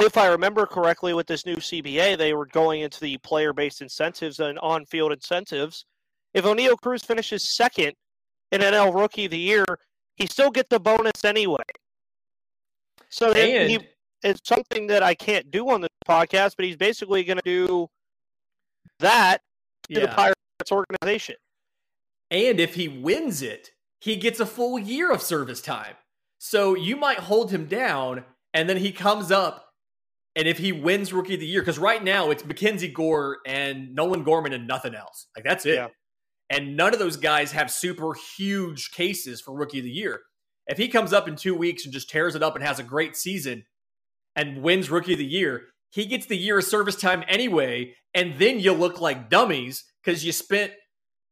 if 0.00 0.16
I 0.18 0.26
remember 0.26 0.66
correctly, 0.66 1.14
with 1.14 1.26
this 1.26 1.46
new 1.46 1.56
CBA, 1.56 2.18
they 2.18 2.34
were 2.34 2.46
going 2.46 2.80
into 2.80 3.00
the 3.00 3.16
player-based 3.18 3.80
incentives 3.80 4.40
and 4.40 4.58
on-field 4.58 5.12
incentives. 5.12 5.86
If 6.34 6.44
Oneil 6.44 6.76
Cruz 6.78 7.02
finishes 7.02 7.56
second 7.56 7.88
in 7.88 7.94
NL 8.52 8.94
Rookie 8.94 9.26
of 9.26 9.30
the 9.30 9.38
Year, 9.38 9.64
he 10.16 10.26
still 10.26 10.50
gets 10.50 10.68
the 10.68 10.80
bonus 10.80 11.24
anyway. 11.24 11.64
So 13.08 13.32
And 13.32 13.70
he, 13.70 13.78
it's 14.22 14.40
something 14.44 14.86
that 14.88 15.02
I 15.02 15.14
can't 15.14 15.50
do 15.50 15.68
on 15.70 15.80
this 15.80 15.90
podcast, 16.08 16.54
but 16.56 16.64
he's 16.64 16.76
basically 16.76 17.24
going 17.24 17.38
to 17.38 17.42
do 17.44 17.88
that 19.00 19.42
to 19.90 20.00
the. 20.00 20.08
Pirates 20.08 20.36
organization. 20.72 21.36
And 22.30 22.58
if 22.58 22.74
he 22.74 22.88
wins 22.88 23.42
it, 23.42 23.70
he 24.00 24.16
gets 24.16 24.40
a 24.40 24.46
full 24.46 24.78
year 24.78 25.12
of 25.12 25.22
service 25.22 25.60
time. 25.60 25.94
So 26.38 26.74
you 26.74 26.96
might 26.96 27.18
hold 27.18 27.50
him 27.50 27.66
down, 27.66 28.24
and 28.52 28.68
then 28.68 28.76
he 28.78 28.92
comes 28.92 29.30
up, 29.30 29.70
and 30.34 30.46
if 30.46 30.58
he 30.58 30.72
wins 30.72 31.12
Rookie 31.12 31.34
of 31.34 31.40
the 31.40 31.46
Year, 31.46 31.62
because 31.62 31.78
right 31.78 32.02
now 32.02 32.30
it's 32.30 32.44
Mackenzie 32.44 32.88
Gore 32.88 33.38
and 33.46 33.94
Nolan 33.94 34.22
Gorman 34.22 34.52
and 34.52 34.66
nothing 34.66 34.94
else. 34.94 35.26
Like 35.36 35.44
that's 35.44 35.64
it. 35.66 35.74
Yeah. 35.74 35.88
And 36.50 36.76
none 36.76 36.92
of 36.92 36.98
those 36.98 37.16
guys 37.16 37.52
have 37.52 37.70
super 37.70 38.14
huge 38.36 38.92
cases 38.92 39.40
for 39.40 39.54
rookie 39.54 39.78
of 39.78 39.84
the 39.84 39.90
year. 39.90 40.20
If 40.66 40.78
he 40.78 40.88
comes 40.88 41.12
up 41.12 41.28
in 41.28 41.36
two 41.36 41.54
weeks 41.54 41.84
and 41.84 41.92
just 41.92 42.10
tears 42.10 42.34
it 42.34 42.42
up 42.42 42.56
and 42.56 42.64
has 42.64 42.78
a 42.78 42.84
great 42.84 43.16
season 43.16 43.64
and 44.34 44.62
wins 44.62 44.90
rookie 44.90 45.12
of 45.12 45.18
the 45.18 45.24
year, 45.24 45.66
he 45.90 46.06
gets 46.06 46.26
the 46.26 46.36
year 46.36 46.58
of 46.58 46.64
service 46.64 46.96
time 46.96 47.24
anyway, 47.28 47.94
and 48.14 48.38
then 48.38 48.60
you 48.60 48.72
look 48.72 49.00
like 49.00 49.30
dummies 49.30 49.84
because 50.04 50.24
you 50.24 50.32
spent 50.32 50.72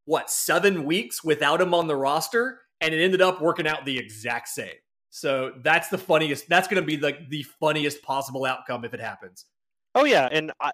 what 0.04 0.30
seven 0.30 0.84
weeks 0.84 1.24
without 1.24 1.60
him 1.60 1.74
on 1.74 1.86
the 1.86 1.96
roster, 1.96 2.60
and 2.80 2.94
it 2.94 3.02
ended 3.02 3.22
up 3.22 3.40
working 3.40 3.66
out 3.66 3.84
the 3.84 3.98
exact 3.98 4.48
same. 4.48 4.74
So 5.10 5.52
that's 5.62 5.88
the 5.88 5.98
funniest. 5.98 6.48
That's 6.48 6.66
going 6.66 6.82
to 6.82 6.86
be 6.86 6.96
like 6.96 7.28
the, 7.28 7.44
funniest 7.60 8.02
possible 8.02 8.44
outcome 8.44 8.84
if 8.84 8.94
it 8.94 9.00
happens. 9.00 9.46
Oh 9.94 10.04
yeah, 10.04 10.28
and 10.30 10.52
I, 10.60 10.72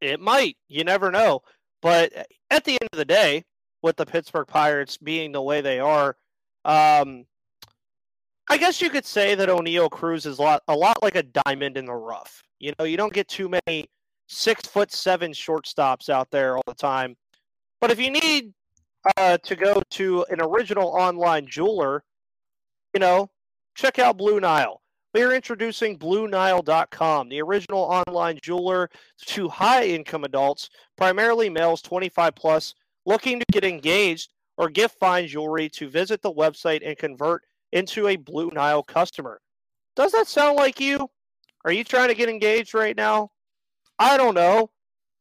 it 0.00 0.20
might. 0.20 0.56
You 0.68 0.84
never 0.84 1.10
know. 1.10 1.40
But 1.82 2.12
at 2.50 2.64
the 2.64 2.72
end 2.72 2.88
of 2.92 2.98
the 2.98 3.04
day, 3.04 3.42
with 3.82 3.96
the 3.96 4.06
Pittsburgh 4.06 4.46
Pirates 4.46 4.96
being 4.96 5.32
the 5.32 5.42
way 5.42 5.60
they 5.60 5.80
are, 5.80 6.16
um, 6.64 7.24
I 8.48 8.58
guess 8.58 8.80
you 8.80 8.90
could 8.90 9.06
say 9.06 9.34
that 9.36 9.48
Oneil 9.48 9.90
Cruz 9.90 10.26
is 10.26 10.38
a 10.38 10.42
lot, 10.42 10.62
a 10.68 10.74
lot 10.74 11.02
like 11.02 11.14
a 11.14 11.22
diamond 11.22 11.76
in 11.76 11.86
the 11.86 11.94
rough. 11.94 12.42
You 12.58 12.72
know, 12.78 12.84
you 12.84 12.96
don't 12.96 13.12
get 13.12 13.28
too 13.28 13.48
many 13.48 13.88
six 14.26 14.66
foot 14.66 14.92
seven 14.92 15.32
shortstops 15.32 16.08
out 16.08 16.30
there 16.30 16.56
all 16.56 16.62
the 16.66 16.74
time. 16.74 17.16
But 17.80 17.90
if 17.90 18.00
you 18.00 18.10
need 18.10 18.52
uh, 19.16 19.38
to 19.38 19.56
go 19.56 19.82
to 19.90 20.26
an 20.30 20.40
original 20.40 20.88
online 20.88 21.46
jeweler, 21.46 22.02
you 22.92 23.00
know, 23.00 23.30
check 23.74 23.98
out 23.98 24.18
Blue 24.18 24.40
Nile. 24.40 24.82
We 25.14 25.22
are 25.22 25.32
introducing 25.32 25.98
BlueNile.com, 25.98 27.28
the 27.28 27.42
original 27.42 27.80
online 27.80 28.38
jeweler 28.42 28.88
to 29.26 29.48
high 29.48 29.86
income 29.86 30.22
adults, 30.22 30.70
primarily 30.96 31.48
males 31.48 31.82
25 31.82 32.34
plus, 32.36 32.74
looking 33.06 33.40
to 33.40 33.46
get 33.52 33.64
engaged 33.64 34.30
or 34.56 34.68
gift 34.68 34.98
fine 34.98 35.26
jewelry 35.26 35.68
to 35.70 35.88
visit 35.88 36.22
the 36.22 36.32
website 36.32 36.86
and 36.86 36.96
convert 36.98 37.42
into 37.72 38.08
a 38.08 38.16
Blue 38.16 38.50
Nile 38.52 38.82
customer. 38.82 39.40
Does 39.96 40.12
that 40.12 40.28
sound 40.28 40.56
like 40.56 40.80
you? 40.80 41.08
Are 41.64 41.72
you 41.72 41.84
trying 41.84 42.08
to 42.08 42.14
get 42.14 42.28
engaged 42.28 42.74
right 42.74 42.96
now? 42.96 43.30
I 43.98 44.16
don't 44.16 44.34
know. 44.34 44.70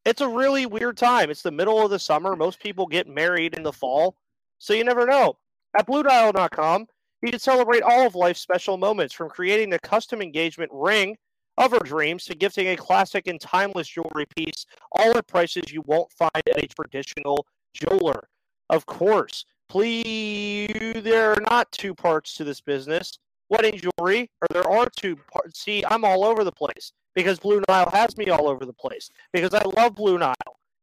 It's 0.06 0.22
a 0.22 0.28
really 0.28 0.66
weird 0.66 0.98
time. 0.98 1.30
It's 1.30 1.42
the 1.42 1.52
middle 1.52 1.84
of 1.84 1.92
the 1.92 2.00
summer. 2.00 2.36
Most 2.36 2.60
people 2.60 2.86
get 2.86 3.08
married 3.08 3.56
in 3.56 3.64
the 3.64 3.74
fall. 3.74 4.16
So 4.58 4.74
you 4.74 4.84
never 4.84 5.06
know. 5.06 5.38
At 5.78 5.88
BlueNile.com, 5.88 6.88
you 7.22 7.32
can 7.32 7.40
celebrate 7.40 7.84
all 7.84 8.08
of 8.08 8.16
life's 8.16 8.42
special 8.42 8.78
moments 8.78 9.14
from 9.14 9.30
creating 9.30 9.70
the 9.70 9.80
custom 9.80 10.22
engagement 10.22 10.72
ring 10.74 11.18
of 11.58 11.72
her 11.72 11.80
dreams 11.80 12.24
to 12.26 12.36
gifting 12.36 12.70
a 12.70 12.78
classic 12.78 13.28
and 13.28 13.40
timeless 13.40 13.88
jewelry 13.88 14.26
piece, 14.36 14.66
all 14.94 15.18
at 15.18 15.28
prices 15.28 15.72
you 15.72 15.84
won't 15.86 16.12
find 16.14 16.32
at 16.36 16.64
a 16.64 16.68
traditional 16.68 17.46
jeweler. 17.74 18.28
Of 18.70 18.86
course, 18.86 19.46
please, 19.68 20.68
there 21.04 21.32
are 21.32 21.42
not 21.50 21.72
two 21.72 21.94
parts 21.94 22.36
to 22.36 22.44
this 22.44 22.62
business 22.62 23.20
wedding 23.50 23.80
jewelry, 23.80 24.30
or 24.42 24.48
there 24.52 24.70
are 24.70 24.88
two 24.96 25.16
parts. 25.32 25.62
See, 25.62 25.84
I'm 25.86 26.06
all 26.06 26.24
over 26.24 26.44
the 26.44 26.52
place 26.52 26.94
because 27.16 27.40
Blue 27.40 27.62
Nile 27.68 27.90
has 27.92 28.16
me 28.18 28.30
all 28.30 28.48
over 28.48 28.66
the 28.66 28.74
place 28.74 29.10
because 29.34 29.54
I 29.54 29.64
love 29.76 29.96
Blue 29.96 30.18
Nile. 30.18 30.36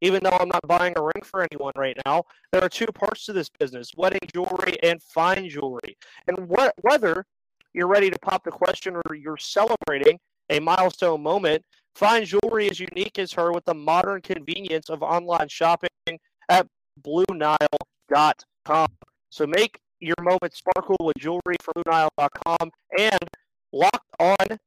Even 0.03 0.23
though 0.23 0.37
I'm 0.39 0.49
not 0.49 0.67
buying 0.67 0.93
a 0.97 1.03
ring 1.03 1.23
for 1.25 1.43
anyone 1.43 1.73
right 1.75 1.97
now, 2.05 2.25
there 2.53 2.63
are 2.63 2.69
two 2.69 2.87
parts 2.87 3.25
to 3.27 3.33
this 3.33 3.49
business 3.49 3.93
wedding 3.97 4.21
jewelry 4.33 4.77
and 4.83 5.03
fine 5.03 5.49
jewelry. 5.49 5.97
And 6.29 6.51
wh- 6.51 6.85
whether 6.85 7.25
you're 7.73 7.87
ready 7.87 8.11
to 8.11 8.19
pop 8.19 8.45
the 8.45 8.51
question 8.51 8.97
or 8.97 9.15
you're 9.15 9.39
celebrating 9.39 10.19
a 10.51 10.61
milestone 10.61 11.23
moment, 11.23 11.65
fine 11.95 12.27
jewelry 12.27 12.67
is 12.67 12.79
unique 12.79 13.19
as 13.19 13.33
her 13.33 13.53
with 13.53 13.65
the 13.65 13.75
modern 13.75 14.21
convenience 14.21 14.91
of 14.91 15.03
online 15.03 15.49
shopping 15.49 15.89
at 16.49 16.67
BlueNile.com. 17.03 18.89
So 19.31 19.47
make 19.47 19.81
your 20.01 20.17
moment 20.21 20.55
sparkle 20.55 20.97
with 21.01 21.17
jewelry 21.19 21.57
from 21.63 21.83
BlueNile.com 21.85 22.71
and 22.99 23.19
locked 23.73 24.11
on 24.19 24.59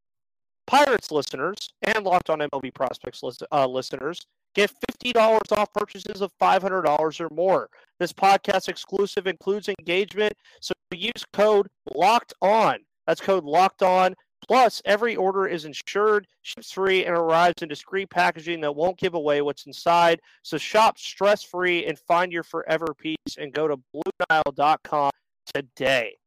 Pirates 0.68 1.12
listeners 1.12 1.58
and 1.82 2.06
locked 2.06 2.30
on 2.30 2.40
MLB 2.40 2.74
prospects 2.74 3.24
list, 3.24 3.44
uh, 3.52 3.66
listeners 3.66 4.22
get 4.54 4.72
$50 5.04 5.58
off 5.58 5.74
purchases 5.74 6.22
of 6.22 6.32
$500 6.42 7.20
or 7.20 7.30
more. 7.34 7.70
This 8.00 8.14
podcast 8.14 8.70
exclusive 8.70 9.28
includes 9.28 9.70
engagement, 9.70 10.34
so 10.62 10.74
use 10.94 11.26
code 11.34 11.68
locked 11.96 12.34
on. 12.42 12.78
That's 13.08 13.22
code 13.22 13.46
locked 13.46 13.82
on. 13.82 14.16
Plus, 14.50 14.82
every 14.84 15.16
order 15.16 15.46
is 15.46 15.66
insured, 15.66 16.26
ships 16.42 16.72
free, 16.72 17.06
and 17.06 17.16
arrives 17.16 17.62
in 17.62 17.70
discreet 17.70 18.10
packaging 18.10 18.62
that 18.62 18.76
won't 18.76 18.98
give 18.98 19.14
away 19.14 19.44
what's 19.44 19.68
inside. 19.68 20.20
So 20.42 20.58
shop 20.58 20.98
stress 20.98 21.44
free 21.44 21.86
and 21.86 22.00
find 22.00 22.32
your 22.32 22.42
forever 22.42 22.88
peace 22.98 23.38
and 23.38 23.54
go 23.54 23.68
to 23.68 23.80
BlueNile.com 23.94 25.12
today. 25.54 26.18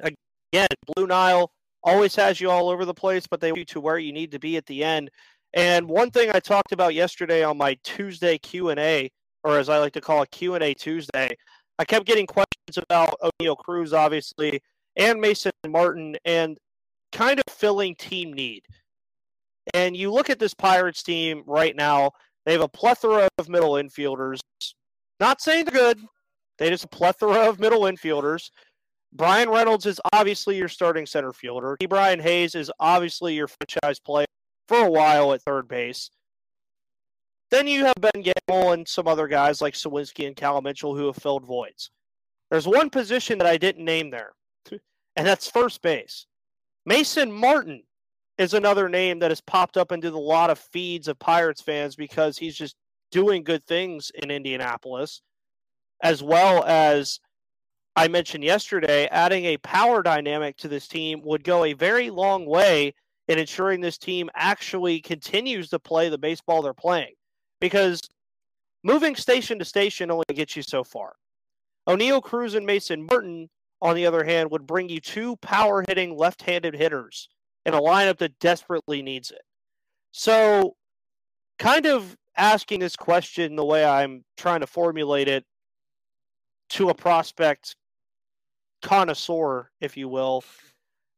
Again, 0.00 0.68
Blue 0.94 1.06
Nile 1.06 1.50
always 1.82 2.14
has 2.16 2.42
you 2.42 2.50
all 2.50 2.68
over 2.68 2.84
the 2.84 2.92
place, 2.92 3.26
but 3.26 3.40
they 3.40 3.52
want 3.52 3.60
you 3.60 3.64
to 3.64 3.80
where 3.80 3.96
you 3.96 4.12
need 4.12 4.32
to 4.32 4.38
be 4.38 4.58
at 4.58 4.66
the 4.66 4.84
end. 4.84 5.10
And 5.54 5.88
one 5.88 6.10
thing 6.10 6.30
I 6.30 6.40
talked 6.40 6.72
about 6.72 6.92
yesterday 6.92 7.42
on 7.42 7.56
my 7.56 7.78
Tuesday 7.84 8.36
Q&A, 8.36 9.10
or 9.44 9.58
as 9.58 9.70
I 9.70 9.78
like 9.78 9.94
to 9.94 10.02
call 10.02 10.20
it 10.20 10.30
Q&A 10.30 10.74
Tuesday, 10.74 11.34
I 11.78 11.86
kept 11.86 12.04
getting 12.04 12.26
questions 12.26 12.76
about 12.76 13.18
Oneil 13.40 13.56
Cruz, 13.56 13.94
obviously, 13.94 14.60
and 14.96 15.22
Mason 15.22 15.52
Martin, 15.66 16.18
and 16.26 16.58
kind 17.14 17.38
of 17.38 17.54
filling 17.54 17.94
team 17.94 18.32
need. 18.32 18.64
And 19.72 19.96
you 19.96 20.12
look 20.12 20.28
at 20.28 20.38
this 20.38 20.52
Pirates 20.52 21.02
team 21.02 21.42
right 21.46 21.74
now, 21.74 22.10
they 22.44 22.52
have 22.52 22.60
a 22.60 22.68
plethora 22.68 23.28
of 23.38 23.48
middle 23.48 23.72
infielders. 23.72 24.40
Not 25.20 25.40
saying 25.40 25.64
they're 25.64 25.94
good, 25.94 26.00
they 26.58 26.68
just 26.68 26.84
a 26.84 26.88
plethora 26.88 27.48
of 27.48 27.58
middle 27.58 27.82
infielders. 27.82 28.50
Bryan 29.12 29.48
Reynolds 29.48 29.86
is 29.86 30.00
obviously 30.12 30.58
your 30.58 30.68
starting 30.68 31.06
center 31.06 31.32
fielder. 31.32 31.76
Brian 31.88 32.20
Hayes 32.20 32.54
is 32.54 32.70
obviously 32.80 33.34
your 33.34 33.48
franchise 33.48 34.00
player 34.00 34.26
for 34.68 34.78
a 34.78 34.90
while 34.90 35.32
at 35.32 35.42
third 35.42 35.68
base. 35.68 36.10
Then 37.50 37.68
you 37.68 37.84
have 37.84 37.94
Ben 38.00 38.22
Gamel 38.22 38.72
and 38.72 38.86
some 38.88 39.06
other 39.06 39.28
guys 39.28 39.62
like 39.62 39.74
Suwinski 39.74 40.26
and 40.26 40.34
Cal 40.34 40.60
Mitchell 40.60 40.96
who 40.96 41.06
have 41.06 41.16
filled 41.16 41.46
voids. 41.46 41.90
There's 42.50 42.66
one 42.66 42.90
position 42.90 43.38
that 43.38 43.46
I 43.46 43.56
didn't 43.56 43.84
name 43.84 44.10
there, 44.10 44.32
and 44.70 45.26
that's 45.26 45.48
first 45.48 45.80
base. 45.80 46.26
Mason 46.86 47.32
Martin 47.32 47.82
is 48.36 48.54
another 48.54 48.88
name 48.88 49.20
that 49.20 49.30
has 49.30 49.40
popped 49.40 49.76
up 49.76 49.92
into 49.92 50.08
a 50.08 50.18
lot 50.18 50.50
of 50.50 50.58
feeds 50.58 51.08
of 51.08 51.18
Pirates 51.18 51.62
fans 51.62 51.96
because 51.96 52.36
he's 52.36 52.56
just 52.56 52.76
doing 53.10 53.44
good 53.44 53.64
things 53.64 54.10
in 54.22 54.30
Indianapolis, 54.30 55.22
as 56.02 56.22
well 56.22 56.64
as 56.64 57.20
I 57.96 58.08
mentioned 58.08 58.42
yesterday, 58.42 59.06
adding 59.06 59.44
a 59.44 59.56
power 59.58 60.02
dynamic 60.02 60.56
to 60.58 60.68
this 60.68 60.88
team 60.88 61.22
would 61.24 61.44
go 61.44 61.64
a 61.64 61.74
very 61.74 62.10
long 62.10 62.44
way 62.44 62.92
in 63.28 63.38
ensuring 63.38 63.80
this 63.80 63.98
team 63.98 64.28
actually 64.34 65.00
continues 65.00 65.70
to 65.70 65.78
play 65.78 66.08
the 66.08 66.18
baseball 66.18 66.60
they're 66.60 66.74
playing. 66.74 67.14
Because 67.60 68.00
moving 68.82 69.14
station 69.14 69.58
to 69.60 69.64
station 69.64 70.10
only 70.10 70.24
gets 70.34 70.56
you 70.56 70.62
so 70.62 70.82
far. 70.82 71.14
Oneil 71.88 72.22
Cruz 72.22 72.54
and 72.54 72.66
Mason 72.66 73.06
Martin, 73.06 73.48
on 73.84 73.94
the 73.94 74.06
other 74.06 74.24
hand, 74.24 74.50
would 74.50 74.66
bring 74.66 74.88
you 74.88 74.98
two 74.98 75.36
power 75.36 75.84
hitting 75.86 76.16
left 76.16 76.42
handed 76.42 76.74
hitters 76.74 77.28
in 77.66 77.74
a 77.74 77.80
lineup 77.80 78.16
that 78.18 78.38
desperately 78.40 79.02
needs 79.02 79.30
it. 79.30 79.42
So, 80.10 80.74
kind 81.58 81.86
of 81.86 82.16
asking 82.36 82.80
this 82.80 82.96
question 82.96 83.56
the 83.56 83.64
way 83.64 83.84
I'm 83.84 84.24
trying 84.38 84.60
to 84.60 84.66
formulate 84.66 85.28
it 85.28 85.44
to 86.70 86.88
a 86.88 86.94
prospect 86.94 87.76
connoisseur, 88.82 89.70
if 89.80 89.96
you 89.98 90.08
will, 90.08 90.42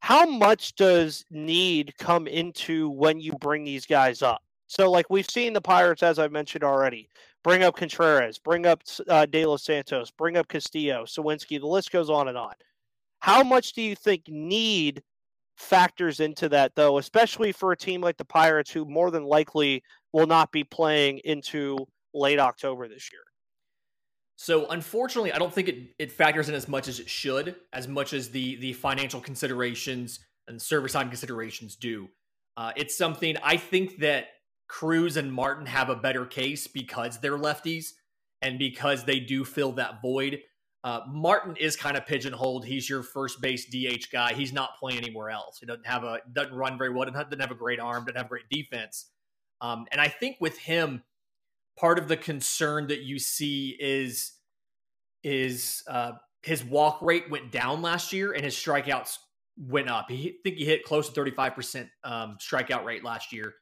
how 0.00 0.26
much 0.26 0.74
does 0.74 1.24
need 1.30 1.96
come 1.98 2.26
into 2.26 2.90
when 2.90 3.20
you 3.20 3.32
bring 3.40 3.64
these 3.64 3.86
guys 3.86 4.22
up? 4.22 4.42
So, 4.66 4.90
like 4.90 5.06
we've 5.10 5.28
seen 5.30 5.52
the 5.52 5.60
Pirates, 5.60 6.02
as 6.02 6.18
I 6.18 6.28
mentioned 6.28 6.64
already, 6.64 7.08
bring 7.44 7.62
up 7.62 7.76
Contreras, 7.76 8.38
bring 8.38 8.66
up 8.66 8.82
uh, 9.08 9.26
De 9.26 9.46
Los 9.46 9.64
Santos, 9.64 10.10
bring 10.10 10.36
up 10.36 10.48
Castillo, 10.48 11.04
Suwinski, 11.04 11.60
the 11.60 11.66
list 11.66 11.92
goes 11.92 12.10
on 12.10 12.28
and 12.28 12.36
on. 12.36 12.54
How 13.20 13.42
much 13.42 13.72
do 13.72 13.82
you 13.82 13.94
think 13.94 14.24
need 14.28 15.02
factors 15.56 16.20
into 16.20 16.48
that, 16.50 16.74
though, 16.74 16.98
especially 16.98 17.52
for 17.52 17.72
a 17.72 17.76
team 17.76 18.00
like 18.00 18.16
the 18.16 18.24
Pirates, 18.24 18.70
who 18.70 18.84
more 18.84 19.10
than 19.10 19.24
likely 19.24 19.82
will 20.12 20.26
not 20.26 20.52
be 20.52 20.64
playing 20.64 21.18
into 21.18 21.78
late 22.12 22.38
October 22.38 22.88
this 22.88 23.10
year? 23.12 23.22
So 24.36 24.66
unfortunately, 24.68 25.32
I 25.32 25.38
don't 25.38 25.52
think 25.52 25.68
it, 25.68 25.94
it 25.98 26.12
factors 26.12 26.48
in 26.48 26.54
as 26.54 26.68
much 26.68 26.88
as 26.88 27.00
it 27.00 27.08
should, 27.08 27.56
as 27.72 27.88
much 27.88 28.12
as 28.12 28.28
the 28.28 28.56
the 28.56 28.74
financial 28.74 29.20
considerations 29.20 30.20
and 30.48 30.60
service 30.60 30.92
time 30.92 31.08
considerations 31.08 31.76
do. 31.76 32.08
Uh, 32.56 32.72
it's 32.76 32.96
something 32.96 33.36
I 33.42 33.56
think 33.56 33.98
that 33.98 34.28
Cruz 34.68 35.16
and 35.16 35.32
Martin 35.32 35.66
have 35.66 35.88
a 35.88 35.96
better 35.96 36.26
case 36.26 36.66
because 36.66 37.18
they're 37.20 37.38
lefties 37.38 37.92
and 38.42 38.58
because 38.58 39.04
they 39.04 39.20
do 39.20 39.44
fill 39.44 39.72
that 39.72 40.02
void. 40.02 40.40
Uh, 40.84 41.00
Martin 41.08 41.56
is 41.56 41.74
kind 41.74 41.96
of 41.96 42.06
pigeonholed. 42.06 42.64
He's 42.64 42.88
your 42.88 43.02
first 43.02 43.40
base 43.40 43.66
DH 43.66 44.10
guy. 44.12 44.34
He's 44.34 44.52
not 44.52 44.78
playing 44.78 44.98
anywhere 44.98 45.30
else. 45.30 45.58
He 45.58 45.66
doesn't 45.66 45.86
have 45.86 46.04
a 46.04 46.20
doesn't 46.32 46.54
run 46.54 46.78
very 46.78 46.92
well. 46.92 47.04
Doesn't 47.10 47.40
have 47.40 47.50
a 47.50 47.56
great 47.56 47.80
arm. 47.80 48.04
Doesn't 48.04 48.16
have 48.16 48.28
great 48.28 48.48
defense. 48.50 49.10
Um, 49.60 49.86
and 49.90 50.00
I 50.00 50.08
think 50.08 50.36
with 50.40 50.58
him, 50.58 51.02
part 51.76 51.98
of 51.98 52.08
the 52.08 52.16
concern 52.16 52.86
that 52.88 53.00
you 53.00 53.18
see 53.18 53.76
is 53.80 54.32
is 55.24 55.82
uh, 55.88 56.12
his 56.42 56.62
walk 56.64 57.02
rate 57.02 57.30
went 57.30 57.50
down 57.50 57.82
last 57.82 58.12
year 58.12 58.32
and 58.32 58.44
his 58.44 58.54
strikeouts 58.54 59.16
went 59.58 59.88
up. 59.88 60.08
He 60.08 60.28
I 60.28 60.32
think 60.44 60.56
he 60.56 60.64
hit 60.64 60.84
close 60.84 61.10
to 61.10 61.20
35% 61.20 61.88
um, 62.04 62.36
strikeout 62.40 62.84
rate 62.84 63.02
last 63.02 63.32
year. 63.32 63.54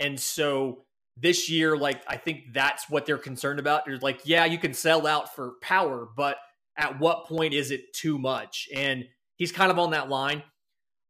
And 0.00 0.18
so 0.18 0.84
this 1.16 1.50
year, 1.50 1.76
like 1.76 2.02
I 2.08 2.16
think 2.16 2.52
that's 2.52 2.88
what 2.88 3.06
they're 3.06 3.18
concerned 3.18 3.60
about. 3.60 3.84
They're 3.86 3.98
like, 3.98 4.22
yeah, 4.24 4.46
you 4.46 4.58
can 4.58 4.74
sell 4.74 5.06
out 5.06 5.34
for 5.34 5.52
power, 5.62 6.08
but 6.16 6.38
at 6.76 6.98
what 6.98 7.26
point 7.26 7.54
is 7.54 7.70
it 7.70 7.92
too 7.92 8.18
much? 8.18 8.68
And 8.74 9.04
he's 9.36 9.52
kind 9.52 9.70
of 9.70 9.78
on 9.78 9.90
that 9.90 10.08
line. 10.08 10.42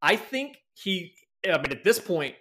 I 0.02 0.16
think 0.16 0.58
he 0.74 1.14
I 1.44 1.56
mean 1.56 1.70
at 1.70 1.84
this 1.84 1.98
point, 1.98 2.34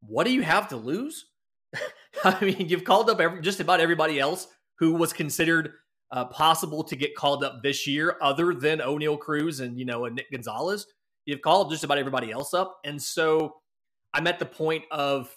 what 0.00 0.26
do 0.26 0.32
you 0.32 0.42
have 0.42 0.68
to 0.68 0.76
lose? 0.76 1.26
I 2.24 2.44
mean, 2.44 2.68
you've 2.68 2.84
called 2.84 3.08
up 3.08 3.20
every, 3.20 3.40
just 3.40 3.60
about 3.60 3.80
everybody 3.80 4.18
else 4.18 4.48
who 4.78 4.94
was 4.94 5.12
considered 5.12 5.72
uh, 6.10 6.26
possible 6.26 6.84
to 6.84 6.96
get 6.96 7.14
called 7.14 7.42
up 7.42 7.62
this 7.62 7.86
year, 7.86 8.16
other 8.20 8.52
than 8.52 8.80
Oneil 8.80 9.18
Cruz 9.18 9.60
and 9.60 9.78
you 9.78 9.84
know 9.84 10.04
and 10.04 10.16
Nick 10.16 10.30
Gonzalez. 10.30 10.86
You've 11.24 11.40
called 11.40 11.70
just 11.70 11.84
about 11.84 11.98
everybody 11.98 12.32
else 12.32 12.52
up, 12.52 12.78
and 12.84 13.00
so 13.00 13.54
I'm 14.12 14.26
at 14.26 14.38
the 14.38 14.44
point 14.44 14.84
of 14.90 15.34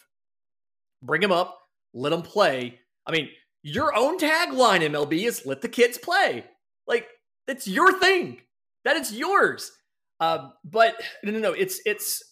bring 1.06 1.22
them 1.22 1.32
up, 1.32 1.60
let 1.94 2.10
them 2.10 2.22
play. 2.22 2.80
I 3.06 3.12
mean, 3.12 3.30
your 3.64 3.96
own 3.96 4.20
tagline 4.20 4.82
MLB 4.82 5.26
is 5.26 5.46
"Let 5.46 5.62
the 5.62 5.70
kids 5.70 5.98
play." 5.98 6.46
Like 6.88 7.08
it's 7.48 7.68
your 7.68 8.00
thing. 8.00 8.42
That 8.84 8.98
is 8.98 9.14
yours. 9.14 9.72
Um, 10.20 10.54
but 10.64 10.96
no, 11.24 11.32
no, 11.32 11.40
no. 11.40 11.54
It's 11.54 11.82
it's 11.86 12.24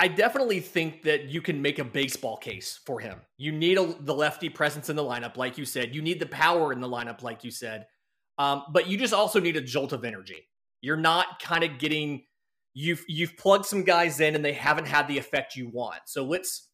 I 0.00 0.08
definitely 0.08 0.60
think 0.60 1.02
that 1.02 1.24
you 1.24 1.42
can 1.42 1.60
make 1.60 1.80
a 1.80 1.84
baseball 1.84 2.36
case 2.36 2.78
for 2.86 3.00
him. 3.00 3.20
You 3.36 3.50
need 3.50 3.78
a, 3.78 3.94
the 4.00 4.14
lefty 4.14 4.48
presence 4.48 4.88
in 4.90 4.96
the 4.96 5.02
lineup, 5.02 5.36
like 5.36 5.58
you 5.58 5.64
said. 5.64 5.94
You 5.94 6.02
need 6.02 6.20
the 6.20 6.26
power 6.26 6.72
in 6.72 6.80
the 6.80 6.88
lineup, 6.88 7.22
like 7.22 7.42
you 7.42 7.50
said. 7.50 7.86
Um, 8.38 8.64
but 8.70 8.86
you 8.86 8.96
just 8.96 9.12
also 9.12 9.40
need 9.40 9.56
a 9.56 9.60
jolt 9.60 9.92
of 9.92 10.04
energy. 10.04 10.48
You're 10.80 10.96
not 10.96 11.40
kind 11.42 11.64
of 11.64 11.78
getting 11.78 12.22
you've 12.78 13.04
you've 13.08 13.36
plugged 13.36 13.66
some 13.66 13.82
guys 13.82 14.20
in 14.20 14.36
and 14.36 14.44
they 14.44 14.52
haven't 14.52 14.86
had 14.86 15.08
the 15.08 15.18
effect 15.18 15.56
you 15.56 15.68
want. 15.68 16.00
So 16.06 16.24
let's. 16.24 16.66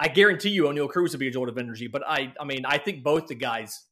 I 0.00 0.06
guarantee 0.06 0.50
you, 0.50 0.64
Oneil 0.64 0.88
Cruz 0.88 1.10
will 1.10 1.18
be 1.18 1.26
a 1.26 1.30
jolt 1.32 1.48
of 1.48 1.58
energy. 1.58 1.88
But 1.88 2.04
I, 2.06 2.32
I 2.40 2.44
mean, 2.44 2.64
I 2.64 2.78
think 2.78 3.02
both 3.02 3.26
the 3.26 3.34
guys 3.34 3.84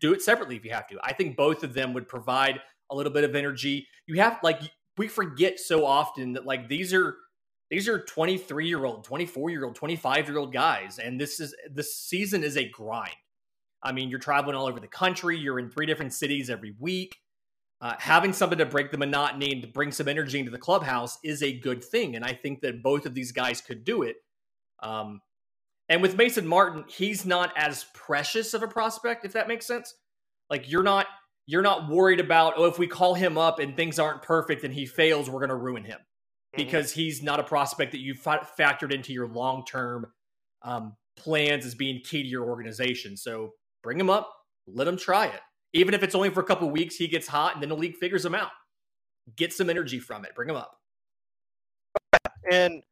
do 0.00 0.14
it 0.14 0.22
separately 0.22 0.56
if 0.56 0.64
you 0.64 0.70
have 0.70 0.86
to. 0.86 0.98
I 1.04 1.12
think 1.12 1.36
both 1.36 1.62
of 1.62 1.74
them 1.74 1.92
would 1.92 2.08
provide 2.08 2.62
a 2.90 2.96
little 2.96 3.12
bit 3.12 3.24
of 3.24 3.34
energy. 3.34 3.86
You 4.06 4.18
have 4.22 4.38
like 4.42 4.62
we 4.96 5.06
forget 5.06 5.60
so 5.60 5.84
often 5.84 6.32
that 6.32 6.46
like 6.46 6.68
these 6.68 6.94
are 6.94 7.16
these 7.68 7.88
are 7.88 7.98
23 7.98 8.66
year 8.66 8.86
old, 8.86 9.04
24 9.04 9.50
year 9.50 9.66
old, 9.66 9.74
25 9.74 10.28
year 10.28 10.38
old 10.38 10.52
guys. 10.54 10.98
And 10.98 11.20
this 11.20 11.38
is 11.38 11.54
this 11.70 11.94
season 11.94 12.42
is 12.42 12.56
a 12.56 12.66
grind. 12.66 13.12
I 13.82 13.92
mean, 13.92 14.08
you're 14.08 14.18
traveling 14.18 14.56
all 14.56 14.66
over 14.66 14.80
the 14.80 14.88
country, 14.88 15.38
you're 15.38 15.58
in 15.58 15.68
three 15.68 15.86
different 15.86 16.14
cities 16.14 16.48
every 16.48 16.74
week. 16.78 17.18
Uh, 17.80 17.94
having 17.98 18.32
something 18.32 18.58
to 18.58 18.66
break 18.66 18.90
the 18.90 18.98
monotony 18.98 19.52
and 19.52 19.62
to 19.62 19.68
bring 19.68 19.90
some 19.90 20.06
energy 20.06 20.38
into 20.38 20.50
the 20.50 20.58
clubhouse 20.58 21.18
is 21.24 21.42
a 21.42 21.58
good 21.58 21.82
thing. 21.82 22.14
And 22.14 22.24
I 22.24 22.34
think 22.34 22.60
that 22.60 22.82
both 22.82 23.06
of 23.06 23.14
these 23.14 23.32
guys 23.32 23.62
could 23.62 23.84
do 23.84 24.02
it. 24.02 24.16
Um, 24.82 25.22
and 25.88 26.02
with 26.02 26.16
Mason 26.16 26.46
Martin, 26.46 26.84
he's 26.88 27.24
not 27.24 27.52
as 27.56 27.86
precious 27.94 28.52
of 28.52 28.62
a 28.62 28.68
prospect, 28.68 29.24
if 29.24 29.32
that 29.32 29.48
makes 29.48 29.66
sense. 29.66 29.94
Like 30.50 30.70
you're 30.70 30.82
not 30.82 31.06
you're 31.46 31.62
not 31.62 31.88
worried 31.88 32.20
about 32.20 32.54
oh 32.56 32.66
if 32.66 32.78
we 32.78 32.86
call 32.86 33.14
him 33.14 33.38
up 33.38 33.58
and 33.58 33.74
things 33.74 33.98
aren't 33.98 34.22
perfect 34.22 34.62
and 34.62 34.74
he 34.74 34.84
fails, 34.86 35.30
we're 35.30 35.40
going 35.40 35.48
to 35.48 35.56
ruin 35.56 35.84
him. 35.84 35.98
Mm-hmm. 36.56 36.64
because 36.64 36.92
he's 36.92 37.22
not 37.22 37.38
a 37.38 37.44
prospect 37.44 37.92
that 37.92 38.00
you've 38.00 38.20
factored 38.20 38.92
into 38.92 39.12
your 39.12 39.28
long 39.28 39.64
term 39.64 40.06
um, 40.62 40.96
plans 41.16 41.64
as 41.64 41.76
being 41.76 42.00
key 42.02 42.24
to 42.24 42.28
your 42.28 42.44
organization. 42.44 43.16
So 43.16 43.52
bring 43.84 44.00
him 44.00 44.10
up, 44.10 44.28
let 44.66 44.88
him 44.88 44.96
try 44.96 45.26
it. 45.26 45.40
Even 45.72 45.94
if 45.94 46.02
it's 46.02 46.14
only 46.14 46.30
for 46.30 46.40
a 46.40 46.44
couple 46.44 46.68
weeks, 46.70 46.96
he 46.96 47.06
gets 47.06 47.26
hot 47.26 47.54
and 47.54 47.62
then 47.62 47.68
the 47.68 47.76
league 47.76 47.96
figures 47.96 48.24
him 48.24 48.34
out. 48.34 48.50
Get 49.36 49.52
some 49.52 49.70
energy 49.70 49.98
from 49.98 50.24
it. 50.24 50.34
Bring 50.34 50.48
him 50.48 50.56
up. 50.56 50.78
And 52.50 52.82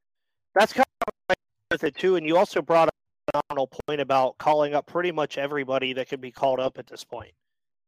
that's 0.55 0.73
kind 0.73 0.87
of 1.01 1.37
with 1.71 1.85
it 1.85 1.97
too. 1.97 2.17
And 2.17 2.27
you 2.27 2.37
also 2.37 2.63
brought 2.63 2.89
up 2.89 2.95
a 2.95 3.33
phenomenal 3.33 3.71
point 3.87 4.01
about 4.01 4.39
calling 4.39 4.75
up 4.75 4.87
pretty 4.87 5.11
much 5.11 5.39
everybody 5.39 5.93
that 5.93 6.09
could 6.09 6.21
be 6.21 6.31
called 6.31 6.61
up 6.61 6.79
at 6.79 6.87
this 6.87 7.05
point. 7.05 7.33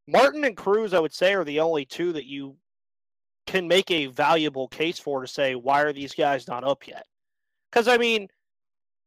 Martin 0.06 0.44
and 0.44 0.56
Cruz, 0.56 0.92
I 0.92 0.98
would 0.98 1.14
say, 1.14 1.34
are 1.34 1.44
the 1.44 1.60
only 1.60 1.84
two 1.84 2.12
that 2.12 2.26
you 2.26 2.56
can 3.46 3.68
make 3.68 3.90
a 3.90 4.06
valuable 4.06 4.68
case 4.68 4.98
for 4.98 5.20
to 5.22 5.26
say 5.26 5.54
why 5.54 5.82
are 5.82 5.92
these 5.92 6.14
guys 6.14 6.48
not 6.48 6.64
up 6.64 6.86
yet? 6.86 7.06
Because 7.70 7.88
I 7.88 7.96
mean, 7.96 8.28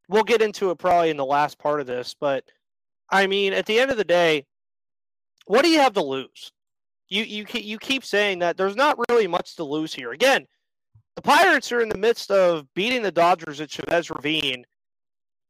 we'll 0.09 0.23
get 0.23 0.41
into 0.41 0.71
it 0.71 0.77
probably 0.77 1.09
in 1.09 1.17
the 1.17 1.25
last 1.25 1.59
part 1.59 1.81
of 1.81 1.87
this, 1.87 2.15
but 2.19 2.43
I 3.09 3.27
mean, 3.27 3.53
at 3.53 3.65
the 3.65 3.79
end 3.79 3.91
of 3.91 3.97
the 3.97 4.03
day, 4.03 4.45
what 5.45 5.63
do 5.63 5.69
you 5.69 5.79
have 5.79 5.93
to 5.93 6.03
lose? 6.03 6.51
You 7.09 7.23
you 7.23 7.45
you 7.53 7.77
keep 7.77 8.05
saying 8.05 8.39
that 8.39 8.57
there's 8.57 8.75
not 8.75 8.97
really 9.09 9.27
much 9.27 9.55
to 9.57 9.63
lose 9.63 9.93
here. 9.93 10.11
Again, 10.11 10.45
the 11.15 11.21
Pirates 11.21 11.71
are 11.71 11.81
in 11.81 11.89
the 11.89 11.97
midst 11.97 12.31
of 12.31 12.65
beating 12.73 13.03
the 13.03 13.11
Dodgers 13.11 13.61
at 13.61 13.69
Chavez 13.69 14.09
Ravine 14.09 14.65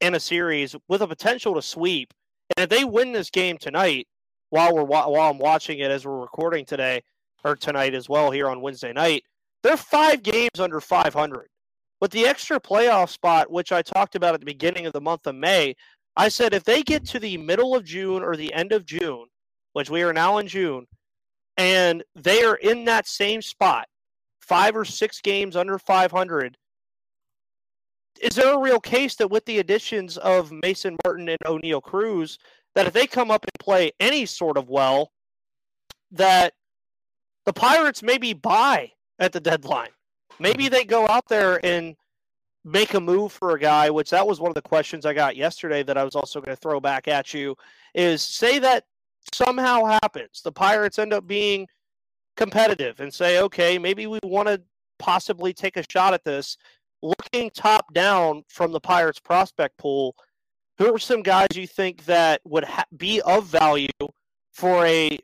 in 0.02 0.16
a 0.16 0.20
series 0.20 0.76
with 0.90 1.02
a 1.02 1.08
potential 1.08 1.56
to 1.56 1.62
sweep, 1.62 2.14
and 2.56 2.64
if 2.64 2.70
they 2.70 2.84
win 2.84 3.12
this 3.14 3.30
game 3.30 3.58
tonight, 3.58 4.08
while 4.50 4.74
we're 4.74 4.84
while 4.84 5.16
I'm 5.16 5.38
watching 5.38 5.80
it 5.80 5.92
as 5.92 6.06
we're 6.06 6.20
recording 6.20 6.66
today, 6.66 7.02
or 7.44 7.56
tonight 7.56 7.94
as 7.94 8.10
well 8.10 8.32
here 8.32 8.50
on 8.50 8.62
Wednesday 8.62 8.94
night. 8.94 9.24
They're 9.62 9.78
five 9.78 10.24
games 10.24 10.60
under 10.60 10.80
500. 10.80 11.48
With 12.02 12.12
the 12.12 12.26
extra 12.26 12.60
playoff 12.60 13.10
spot, 13.10 13.52
which 13.52 13.72
I 13.72 13.82
talked 13.82 14.16
about 14.16 14.34
at 14.34 14.40
the 14.40 14.46
beginning 14.46 14.86
of 14.86 14.94
the 14.94 15.02
month 15.02 15.26
of 15.26 15.36
May, 15.36 15.76
I 16.16 16.30
said 16.30 16.54
if 16.54 16.64
they 16.64 16.84
get 16.84 17.06
to 17.08 17.20
the 17.20 17.38
middle 17.38 17.76
of 17.76 17.86
June 17.86 18.24
or 18.24 18.36
the 18.36 18.54
end 18.54 18.72
of 18.72 18.86
June, 18.86 19.26
which 19.74 19.90
we 19.90 20.02
are 20.04 20.14
now 20.14 20.38
in 20.38 20.48
June, 20.48 20.88
and 21.58 22.04
they 22.16 22.44
are 22.44 22.56
in 22.56 22.86
that 22.86 23.08
same 23.08 23.42
spot, 23.42 23.88
five 24.42 24.76
or 24.76 24.86
six 24.86 25.22
games 25.22 25.56
under 25.56 25.78
500, 25.78 26.58
is 28.22 28.36
there 28.36 28.54
a 28.54 28.60
real 28.60 28.80
case 28.80 29.16
that 29.16 29.30
with 29.30 29.46
the 29.46 29.60
additions 29.60 30.18
of 30.18 30.52
Mason 30.52 30.96
Martin 31.04 31.30
and 31.30 31.40
Oneil 31.46 31.82
Cruz, 31.82 32.38
that 32.76 32.88
if 32.88 32.94
they 32.94 33.08
come 33.08 33.32
up 33.32 33.44
and 33.44 33.60
play 33.60 33.92
any 34.00 34.26
sort 34.26 34.58
of 34.58 34.70
well, 34.70 35.12
that 36.12 36.54
the 37.46 37.54
Pirates 37.54 38.02
maybe 38.02 38.34
buy 38.34 38.92
at 39.20 39.32
the 39.32 39.40
deadline. 39.40 39.90
Maybe 40.40 40.70
they 40.70 40.86
go 40.86 41.08
out 41.08 41.28
there 41.28 41.64
and 41.66 41.96
make 42.64 42.94
a 42.94 43.00
move 43.00 43.32
for 43.32 43.52
a 43.52 43.60
guy, 43.60 43.90
which 43.90 44.10
that 44.12 44.26
was 44.26 44.40
one 44.40 44.50
of 44.50 44.56
the 44.56 44.62
questions 44.62 45.06
I 45.06 45.14
got 45.14 45.36
yesterday 45.36 45.84
that 45.84 45.98
I 45.98 46.04
was 46.04 46.16
also 46.16 46.40
going 46.40 46.56
to 46.56 46.62
throw 46.62 46.80
back 46.80 47.08
at 47.08 47.34
you 47.34 47.56
is 47.94 48.22
say 48.22 48.58
that 48.60 48.86
somehow 49.34 49.86
happens. 49.86 50.42
The 50.44 50.52
Pirates 50.52 51.00
end 51.00 51.14
up 51.14 51.28
being 51.28 51.68
competitive 52.38 53.00
and 53.00 53.14
say, 53.14 53.40
okay, 53.42 53.78
maybe 53.78 54.08
we 54.08 54.20
want 54.24 54.48
to 54.48 54.62
possibly 55.00 55.54
take 55.54 55.78
a 55.78 55.84
shot 55.90 56.14
at 56.14 56.24
this. 56.24 56.58
Looking 57.02 57.50
top 57.50 57.94
down 57.94 58.44
from 58.48 58.72
the 58.72 58.80
Pirates 58.80 59.20
prospect 59.20 59.78
pool, 59.78 60.16
who 60.78 60.94
are 60.94 61.00
some 61.00 61.22
guys 61.22 61.48
you 61.54 61.68
think 61.68 62.06
that 62.06 62.42
would 62.46 62.64
ha- 62.64 62.86
be 62.96 63.22
of 63.22 63.46
value 63.46 63.90
for 64.54 64.86
a 64.86 65.18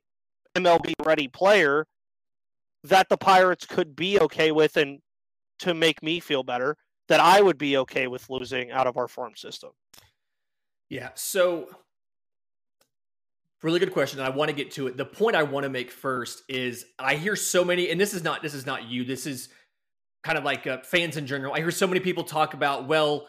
MLB 0.55 0.93
ready 1.05 1.27
player 1.27 1.85
that 2.83 3.07
the 3.09 3.17
Pirates 3.17 3.65
could 3.65 3.95
be 3.95 4.19
okay 4.19 4.51
with 4.51 4.77
and 4.77 4.99
to 5.59 5.73
make 5.73 6.01
me 6.01 6.19
feel 6.19 6.43
better 6.43 6.75
that 7.07 7.19
I 7.19 7.41
would 7.41 7.57
be 7.57 7.77
okay 7.77 8.07
with 8.07 8.29
losing 8.29 8.71
out 8.71 8.87
of 8.87 8.97
our 8.97 9.07
farm 9.07 9.35
system? 9.35 9.71
Yeah. 10.89 11.09
So, 11.15 11.69
really 13.63 13.79
good 13.79 13.93
question. 13.93 14.19
I 14.19 14.29
want 14.29 14.49
to 14.49 14.55
get 14.55 14.71
to 14.71 14.87
it. 14.87 14.97
The 14.97 15.05
point 15.05 15.35
I 15.35 15.43
want 15.43 15.63
to 15.63 15.69
make 15.69 15.91
first 15.91 16.43
is 16.47 16.85
I 16.97 17.15
hear 17.15 17.35
so 17.35 17.63
many, 17.63 17.89
and 17.89 17.99
this 17.99 18.13
is 18.13 18.23
not 18.23 18.41
this 18.41 18.53
is 18.53 18.65
not 18.65 18.85
you. 18.85 19.03
This 19.03 19.25
is 19.25 19.49
kind 20.23 20.37
of 20.37 20.43
like 20.43 20.67
uh, 20.67 20.79
fans 20.83 21.17
in 21.17 21.27
general. 21.27 21.53
I 21.53 21.59
hear 21.59 21.71
so 21.71 21.87
many 21.87 21.99
people 21.99 22.23
talk 22.23 22.53
about, 22.53 22.87
well, 22.87 23.27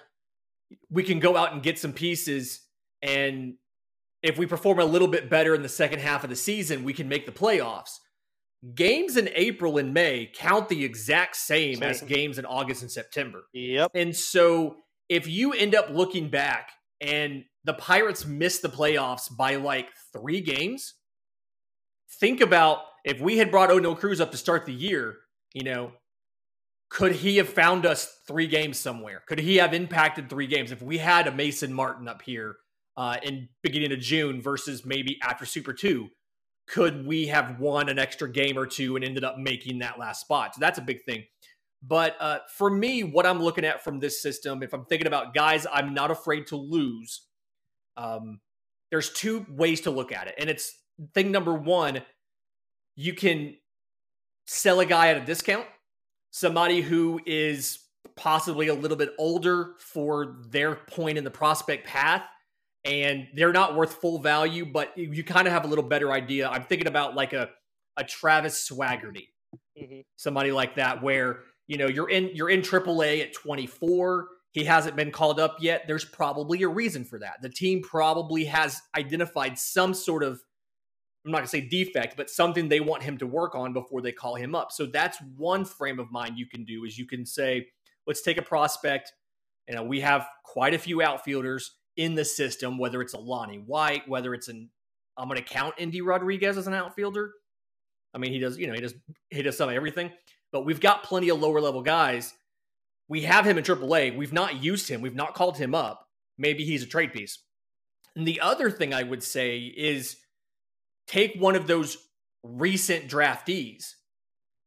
we 0.90 1.02
can 1.02 1.20
go 1.20 1.36
out 1.36 1.52
and 1.52 1.62
get 1.62 1.78
some 1.78 1.92
pieces, 1.92 2.60
and 3.02 3.54
if 4.22 4.38
we 4.38 4.46
perform 4.46 4.78
a 4.78 4.84
little 4.84 5.08
bit 5.08 5.30
better 5.30 5.54
in 5.54 5.62
the 5.62 5.68
second 5.68 6.00
half 6.00 6.24
of 6.24 6.30
the 6.30 6.36
season, 6.36 6.84
we 6.84 6.92
can 6.92 7.08
make 7.08 7.26
the 7.26 7.32
playoffs 7.32 7.98
games 8.74 9.16
in 9.16 9.28
April 9.34 9.78
and 9.78 9.94
May 9.94 10.30
count 10.34 10.68
the 10.68 10.84
exact 10.84 11.36
same, 11.36 11.76
same, 11.76 11.82
as 11.82 12.02
games 12.02 12.38
in 12.38 12.44
August 12.44 12.82
and 12.82 12.90
September. 12.90 13.44
Yep. 13.52 13.92
And 13.94 14.14
so 14.14 14.76
if 15.08 15.26
you 15.26 15.52
end 15.52 15.74
up 15.74 15.90
looking 15.90 16.28
back 16.28 16.70
and 17.00 17.44
the 17.64 17.74
Pirates 17.74 18.26
missed 18.26 18.62
the 18.62 18.68
playoffs 18.68 19.34
by 19.34 19.56
like 19.56 19.88
three 20.12 20.40
games, 20.40 20.94
think 22.20 22.40
about 22.40 22.78
if 23.04 23.20
we 23.20 23.38
had 23.38 23.50
brought 23.50 23.70
Oneil 23.70 23.98
Cruz 23.98 24.20
up 24.20 24.30
to 24.30 24.36
start 24.36 24.66
the 24.66 24.72
year, 24.72 25.16
you 25.52 25.64
know, 25.64 25.92
could 26.88 27.12
he 27.12 27.36
have 27.36 27.48
found 27.48 27.86
us 27.86 28.18
three 28.26 28.46
games 28.46 28.78
somewhere? 28.78 29.22
Could 29.28 29.38
he 29.38 29.56
have 29.56 29.74
impacted 29.74 30.28
three 30.28 30.46
games 30.46 30.72
if 30.72 30.82
we 30.82 30.98
had 30.98 31.26
a 31.26 31.32
Mason 31.32 31.72
Martin 31.72 32.08
up 32.08 32.22
here 32.22 32.56
uh, 32.96 33.16
in 33.22 33.48
beginning 33.62 33.92
of 33.92 34.00
June 34.00 34.42
versus 34.42 34.84
maybe 34.84 35.18
after 35.22 35.46
Super 35.46 35.72
Two? 35.72 36.10
could 36.70 37.04
we 37.04 37.26
have 37.26 37.58
won 37.58 37.88
an 37.88 37.98
extra 37.98 38.30
game 38.30 38.56
or 38.56 38.64
two 38.64 38.94
and 38.94 39.04
ended 39.04 39.24
up 39.24 39.36
making 39.36 39.80
that 39.80 39.98
last 39.98 40.20
spot? 40.20 40.54
So 40.54 40.60
that's 40.60 40.78
a 40.78 40.82
big 40.82 41.02
thing. 41.04 41.24
But 41.82 42.16
uh, 42.20 42.38
for 42.56 42.70
me, 42.70 43.02
what 43.02 43.26
I'm 43.26 43.42
looking 43.42 43.64
at 43.64 43.82
from 43.82 43.98
this 43.98 44.22
system, 44.22 44.62
if 44.62 44.72
I'm 44.72 44.84
thinking 44.84 45.08
about 45.08 45.34
guys 45.34 45.66
I'm 45.72 45.94
not 45.94 46.10
afraid 46.10 46.46
to 46.48 46.56
lose, 46.56 47.26
um, 48.00 48.40
there's 48.90 49.10
two 49.10 49.46
ways 49.48 49.82
to 49.82 49.90
look 49.90 50.12
at 50.12 50.26
it. 50.26 50.34
And 50.38 50.48
it's 50.48 50.72
thing 51.14 51.30
number 51.30 51.54
one, 51.54 52.02
you 52.96 53.14
can 53.14 53.56
sell 54.46 54.80
a 54.80 54.86
guy 54.86 55.08
at 55.08 55.16
a 55.16 55.24
discount, 55.24 55.66
somebody 56.30 56.80
who 56.80 57.20
is 57.26 57.78
possibly 58.16 58.68
a 58.68 58.74
little 58.74 58.96
bit 58.96 59.10
older 59.18 59.74
for 59.78 60.36
their 60.48 60.74
point 60.74 61.18
in 61.18 61.24
the 61.24 61.30
prospect 61.30 61.86
path 61.86 62.22
and 62.84 63.28
they're 63.34 63.52
not 63.52 63.76
worth 63.76 63.94
full 63.94 64.18
value, 64.18 64.64
but 64.64 64.96
you 64.96 65.22
kind 65.22 65.46
of 65.46 65.52
have 65.52 65.64
a 65.64 65.68
little 65.68 65.84
better 65.84 66.12
idea. 66.12 66.48
I'm 66.48 66.62
thinking 66.62 66.88
about 66.88 67.14
like 67.14 67.32
a 67.32 67.50
a 67.96 68.04
Travis 68.04 68.66
Swaggerty, 68.68 69.28
mm-hmm. 69.78 70.00
somebody 70.16 70.52
like 70.52 70.76
that, 70.76 71.02
where 71.02 71.40
you 71.66 71.76
know 71.76 71.86
you're 71.86 72.08
in 72.08 72.30
you're 72.32 72.48
in 72.48 72.62
AAA 72.62 73.20
at 73.22 73.34
24. 73.34 74.28
He 74.52 74.64
hasn't 74.64 74.96
been 74.96 75.12
called 75.12 75.38
up 75.38 75.56
yet. 75.60 75.84
There's 75.86 76.04
probably 76.04 76.62
a 76.62 76.68
reason 76.68 77.04
for 77.04 77.18
that. 77.20 77.40
The 77.40 77.48
team 77.48 77.82
probably 77.82 78.44
has 78.46 78.80
identified 78.96 79.58
some 79.58 79.94
sort 79.94 80.22
of 80.22 80.40
I'm 81.24 81.32
not 81.32 81.38
gonna 81.38 81.48
say 81.48 81.60
defect, 81.60 82.16
but 82.16 82.30
something 82.30 82.68
they 82.68 82.80
want 82.80 83.02
him 83.02 83.18
to 83.18 83.26
work 83.26 83.54
on 83.54 83.72
before 83.74 84.00
they 84.00 84.12
call 84.12 84.36
him 84.36 84.54
up. 84.54 84.72
So 84.72 84.86
that's 84.86 85.18
one 85.36 85.64
frame 85.64 85.98
of 85.98 86.10
mind 86.10 86.38
you 86.38 86.46
can 86.46 86.64
do 86.64 86.84
is 86.84 86.98
you 86.98 87.06
can 87.06 87.26
say, 87.26 87.68
let's 88.06 88.22
take 88.22 88.38
a 88.38 88.42
prospect. 88.42 89.12
You 89.68 89.76
know, 89.76 89.82
we 89.82 90.00
have 90.00 90.26
quite 90.44 90.72
a 90.72 90.78
few 90.78 91.02
outfielders 91.02 91.76
in 91.96 92.14
the 92.14 92.24
system, 92.24 92.78
whether 92.78 93.02
it's 93.02 93.12
a 93.12 93.18
Lonnie 93.18 93.58
White, 93.58 94.08
whether 94.08 94.32
it's 94.32 94.48
an 94.48 94.70
I'm 95.16 95.28
going 95.28 95.38
to 95.38 95.44
count 95.44 95.74
Endy 95.76 96.00
Rodriguez 96.00 96.56
as 96.56 96.66
an 96.66 96.72
outfielder. 96.72 97.32
I 98.14 98.18
mean, 98.18 98.32
he 98.32 98.38
does, 98.38 98.56
you 98.56 98.66
know, 98.66 98.72
he 98.72 98.80
does 98.80 98.94
he 99.28 99.42
does 99.42 99.56
some 99.56 99.68
of 99.68 99.74
everything, 99.74 100.10
but 100.50 100.64
we've 100.64 100.80
got 100.80 101.04
plenty 101.04 101.28
of 101.28 101.40
lower 101.40 101.60
level 101.60 101.82
guys. 101.82 102.32
We 103.10 103.22
have 103.22 103.44
him 103.44 103.58
in 103.58 103.64
AAA. 103.64 104.16
We've 104.16 104.32
not 104.32 104.62
used 104.62 104.88
him. 104.88 105.02
We've 105.02 105.16
not 105.16 105.34
called 105.34 105.58
him 105.58 105.74
up. 105.74 106.06
Maybe 106.38 106.64
he's 106.64 106.84
a 106.84 106.86
trade 106.86 107.12
piece. 107.12 107.42
And 108.14 108.26
the 108.26 108.40
other 108.40 108.70
thing 108.70 108.94
I 108.94 109.02
would 109.02 109.22
say 109.22 109.58
is 109.58 110.16
take 111.08 111.34
one 111.34 111.56
of 111.56 111.66
those 111.66 111.98
recent 112.44 113.08
draftees 113.08 113.94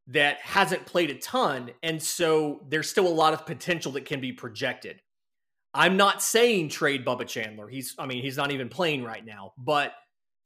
that 0.08 0.40
hasn't 0.42 0.86
played 0.86 1.10
a 1.10 1.18
ton, 1.18 1.72
and 1.82 2.04
so 2.04 2.60
there's 2.68 2.90
still 2.90 3.08
a 3.08 3.10
lot 3.10 3.34
of 3.34 3.46
potential 3.46 3.94
that 3.94 4.04
can 4.04 4.20
be 4.20 4.34
projected. 4.34 5.00
I'm 5.74 5.96
not 5.96 6.22
saying 6.22 6.70
trade 6.70 7.06
Bubba 7.06 7.26
Chandler. 7.26 7.70
He's, 7.70 7.96
I 7.98 8.06
mean, 8.06 8.22
he's 8.22 8.38
not 8.38 8.52
even 8.52 8.68
playing 8.68 9.04
right 9.04 9.26
now. 9.26 9.54
But 9.58 9.94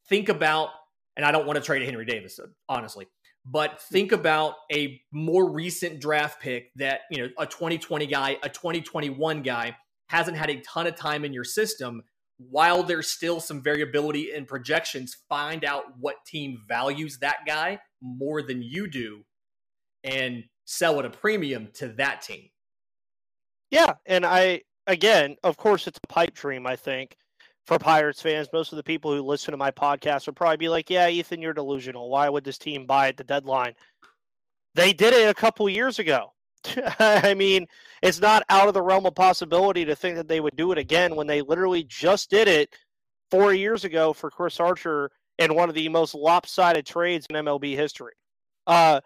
think 0.08 0.30
about, 0.30 0.70
and 1.16 1.26
I 1.26 1.32
don't 1.32 1.48
want 1.48 1.58
to 1.58 1.64
trade 1.64 1.82
Henry 1.82 2.06
Davis, 2.06 2.40
honestly. 2.70 3.08
But 3.50 3.82
think 3.82 4.12
about 4.12 4.56
a 4.74 5.02
more 5.12 5.50
recent 5.50 6.02
draft 6.02 6.42
pick 6.42 6.72
that 6.76 7.02
you 7.10 7.20
know 7.20 7.30
a 7.38 7.46
2020 7.46 8.06
guy, 8.08 8.38
a 8.44 8.50
2021 8.50 9.42
guy 9.42 9.76
hasn't 10.10 10.38
had 10.38 10.50
a 10.50 10.60
ton 10.62 10.88
of 10.88 10.96
time 10.96 11.24
in 11.24 11.34
your 11.34 11.44
system. 11.44 12.04
While 12.38 12.84
there's 12.84 13.08
still 13.08 13.40
some 13.40 13.64
variability 13.64 14.34
in 14.34 14.46
projections, 14.46 15.18
find 15.28 15.66
out 15.66 15.86
what 16.00 16.18
team 16.26 16.62
values 16.68 17.20
that 17.20 17.38
guy 17.48 17.80
more 18.02 18.42
than 18.42 18.62
you 18.62 18.88
do, 18.88 19.24
and 20.04 20.44
sell 20.66 21.00
at 21.00 21.06
a 21.06 21.10
premium 21.10 21.70
to 21.76 21.88
that 21.90 22.22
team. 22.22 22.50
Yeah, 23.72 23.94
and 24.06 24.26
I 24.26 24.64
again, 24.88 25.38
of 25.44 25.58
course, 25.58 25.88
it's 25.88 26.00
a 26.04 26.08
pipe 26.08 26.34
dream, 26.34 26.68
I 26.68 26.76
think, 26.76 27.16
for 27.68 27.78
Pirates 27.78 28.22
fans. 28.22 28.48
Most 28.54 28.72
of 28.72 28.78
the 28.78 28.84
people 28.84 29.14
who 29.14 29.22
listen 29.22 29.52
to 29.52 29.58
my 29.58 29.72
podcast 29.72 30.26
would 30.26 30.38
probably 30.38 30.58
be 30.58 30.70
like, 30.70 30.90
yeah, 30.90 31.10
Ethan, 31.10 31.42
you're 31.42 31.54
delusional. 31.54 32.10
Why 32.10 32.30
would 32.30 32.46
this 32.46 32.58
team 32.58 32.86
buy 32.86 33.10
at 33.10 33.18
the 33.18 33.26
deadline? 33.26 33.74
They 34.74 34.94
did 34.94 35.14
it 35.14 35.30
a 35.30 35.34
couple 35.34 35.68
years 35.68 36.00
ago. 36.00 36.34
I 37.00 37.34
mean, 37.34 37.68
it's 38.02 38.22
not 38.22 38.44
out 38.50 38.70
of 38.70 38.74
the 38.74 38.82
realm 38.82 39.06
of 39.06 39.16
possibility 39.16 39.84
to 39.86 39.96
think 39.96 40.16
that 40.16 40.30
they 40.30 40.40
would 40.40 40.56
do 40.56 40.72
it 40.72 40.78
again 40.78 41.16
when 41.16 41.28
they 41.28 41.42
literally 41.42 41.84
just 41.84 42.30
did 42.30 42.48
it 42.48 42.74
four 43.30 43.54
years 43.54 43.84
ago 43.84 44.14
for 44.14 44.32
Chris 44.32 44.60
Archer 44.60 45.12
in 45.38 45.54
one 45.54 45.68
of 45.68 45.76
the 45.76 45.90
most 45.90 46.16
lopsided 46.16 46.86
trades 46.86 47.28
in 47.30 47.36
MLB 47.36 47.76
history. 47.76 48.14
Uh, 48.66 49.02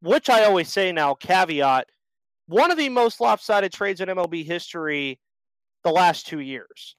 which 0.00 0.30
I 0.30 0.44
always 0.44 0.68
say 0.72 0.90
now, 0.90 1.14
caveat, 1.14 1.88
one 2.46 2.70
of 2.70 2.78
the 2.78 2.88
most 2.88 3.20
lopsided 3.20 3.72
trades 3.72 4.00
in 4.00 4.08
MLB 4.08 4.44
history 4.44 5.18
the 5.84 5.90
last 5.90 6.26
two 6.26 6.40
years. 6.40 6.96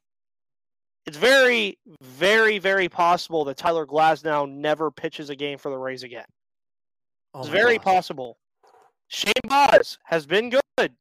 It's 1.08 1.18
very, 1.18 1.80
very, 2.02 2.60
very 2.60 2.90
possible 2.90 3.46
that 3.46 3.56
Tyler 3.56 3.86
Glasnow 3.86 4.48
never 4.52 4.92
pitches 4.92 5.30
a 5.30 5.36
game 5.36 5.58
for 5.58 5.72
the 5.72 5.78
Rays 5.78 6.04
again. 6.04 6.26
Oh 7.34 7.40
it's 7.40 7.50
very 7.50 7.78
God. 7.78 7.84
possible. 7.84 8.38
Shane 9.08 9.32
Baz 9.48 9.98
has 10.04 10.26
been 10.26 10.50
good. 10.50 10.92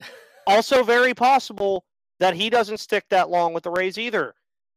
also, 0.46 0.84
very 0.84 1.12
possible 1.12 1.84
that 2.20 2.34
he 2.34 2.48
doesn't 2.50 2.78
stick 2.78 3.04
that 3.10 3.30
long 3.30 3.52
with 3.52 3.64
the 3.64 3.70
Rays 3.70 3.98
either. 3.98 4.32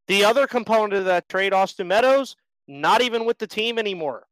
The 0.08 0.26
other 0.26 0.48
component 0.48 0.94
of 0.94 1.06
that 1.06 1.30
trade, 1.30 1.54
Austin 1.54 1.88
Meadows, 1.88 2.36
not 2.68 3.04
even 3.04 3.24
with 3.24 3.38
the 3.38 3.48
team 3.48 3.78
anymore. 3.78 4.26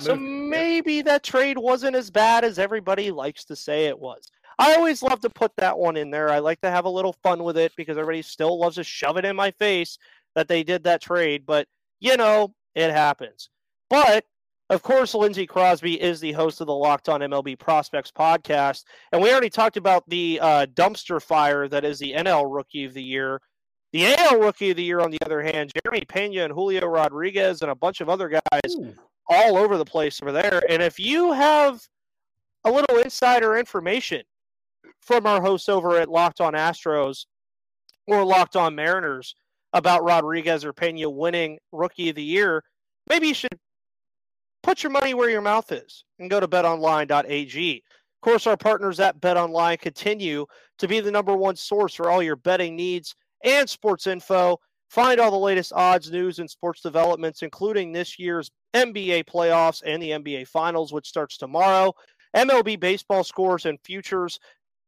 so 0.00 0.16
maybe 0.16 1.00
that 1.02 1.22
trade 1.22 1.58
wasn't 1.58 1.94
as 1.94 2.10
bad 2.10 2.42
as 2.42 2.58
everybody 2.58 3.12
likes 3.12 3.44
to 3.44 3.54
say 3.54 3.86
it 3.86 3.98
was. 3.98 4.32
I 4.58 4.74
always 4.74 5.02
love 5.02 5.20
to 5.20 5.30
put 5.30 5.52
that 5.56 5.78
one 5.78 5.96
in 5.96 6.10
there. 6.10 6.30
I 6.30 6.38
like 6.38 6.60
to 6.62 6.70
have 6.70 6.86
a 6.86 6.90
little 6.90 7.12
fun 7.22 7.44
with 7.44 7.58
it 7.58 7.72
because 7.76 7.98
everybody 7.98 8.22
still 8.22 8.58
loves 8.58 8.76
to 8.76 8.84
shove 8.84 9.18
it 9.18 9.24
in 9.24 9.36
my 9.36 9.50
face 9.52 9.98
that 10.34 10.48
they 10.48 10.62
did 10.62 10.84
that 10.84 11.02
trade. 11.02 11.44
But, 11.44 11.68
you 12.00 12.16
know, 12.16 12.54
it 12.74 12.90
happens. 12.90 13.50
But, 13.90 14.24
of 14.70 14.82
course, 14.82 15.14
Lindsey 15.14 15.46
Crosby 15.46 16.00
is 16.00 16.20
the 16.20 16.32
host 16.32 16.60
of 16.62 16.68
the 16.68 16.74
Locked 16.74 17.10
On 17.10 17.20
MLB 17.20 17.58
Prospects 17.58 18.10
podcast. 18.10 18.84
And 19.12 19.20
we 19.20 19.30
already 19.30 19.50
talked 19.50 19.76
about 19.76 20.08
the 20.08 20.38
uh, 20.40 20.66
dumpster 20.72 21.20
fire 21.20 21.68
that 21.68 21.84
is 21.84 21.98
the 21.98 22.14
NL 22.14 22.52
Rookie 22.52 22.84
of 22.84 22.94
the 22.94 23.02
Year. 23.02 23.40
The 23.92 24.14
AL 24.14 24.40
Rookie 24.40 24.70
of 24.70 24.76
the 24.76 24.82
Year, 24.82 25.00
on 25.00 25.10
the 25.10 25.20
other 25.24 25.42
hand, 25.42 25.72
Jeremy 25.84 26.04
Pena 26.06 26.44
and 26.44 26.52
Julio 26.52 26.86
Rodriguez 26.86 27.62
and 27.62 27.70
a 27.70 27.74
bunch 27.74 28.00
of 28.00 28.08
other 28.08 28.28
guys 28.28 28.74
Ooh. 28.74 28.94
all 29.28 29.56
over 29.56 29.76
the 29.76 29.84
place 29.84 30.20
over 30.22 30.32
there. 30.32 30.62
And 30.68 30.82
if 30.82 30.98
you 30.98 31.32
have 31.32 31.80
a 32.64 32.70
little 32.70 32.98
insider 32.98 33.56
information 33.56 34.22
from 35.06 35.24
our 35.26 35.40
hosts 35.40 35.68
over 35.68 35.98
at 35.98 36.10
Locked 36.10 36.40
On 36.40 36.52
Astros 36.52 37.26
or 38.06 38.24
Locked 38.24 38.56
On 38.56 38.74
Mariners 38.74 39.34
about 39.72 40.04
Rodriguez 40.04 40.64
or 40.64 40.72
Pena 40.72 41.08
winning 41.08 41.58
Rookie 41.72 42.10
of 42.10 42.16
the 42.16 42.22
Year, 42.22 42.62
maybe 43.08 43.28
you 43.28 43.34
should 43.34 43.58
put 44.62 44.82
your 44.82 44.90
money 44.90 45.14
where 45.14 45.30
your 45.30 45.42
mouth 45.42 45.70
is 45.70 46.04
and 46.18 46.28
go 46.28 46.40
to 46.40 46.48
betonline.ag. 46.48 47.76
Of 47.76 48.20
course, 48.20 48.46
our 48.46 48.56
partners 48.56 48.98
at 48.98 49.20
BetOnline 49.20 49.78
continue 49.78 50.46
to 50.78 50.88
be 50.88 50.98
the 51.00 51.10
number 51.10 51.36
one 51.36 51.54
source 51.54 51.94
for 51.94 52.10
all 52.10 52.22
your 52.22 52.36
betting 52.36 52.74
needs 52.74 53.14
and 53.44 53.68
sports 53.68 54.08
info. 54.08 54.58
Find 54.90 55.20
all 55.20 55.30
the 55.30 55.36
latest 55.36 55.72
odds, 55.74 56.10
news, 56.10 56.40
and 56.40 56.50
sports 56.50 56.80
developments, 56.80 57.42
including 57.42 57.92
this 57.92 58.18
year's 58.18 58.50
NBA 58.74 59.24
playoffs 59.24 59.82
and 59.84 60.02
the 60.02 60.10
NBA 60.10 60.48
Finals, 60.48 60.92
which 60.92 61.08
starts 61.08 61.36
tomorrow. 61.36 61.92
MLB 62.36 62.78
baseball 62.78 63.22
scores 63.24 63.66
and 63.66 63.78
futures 63.84 64.38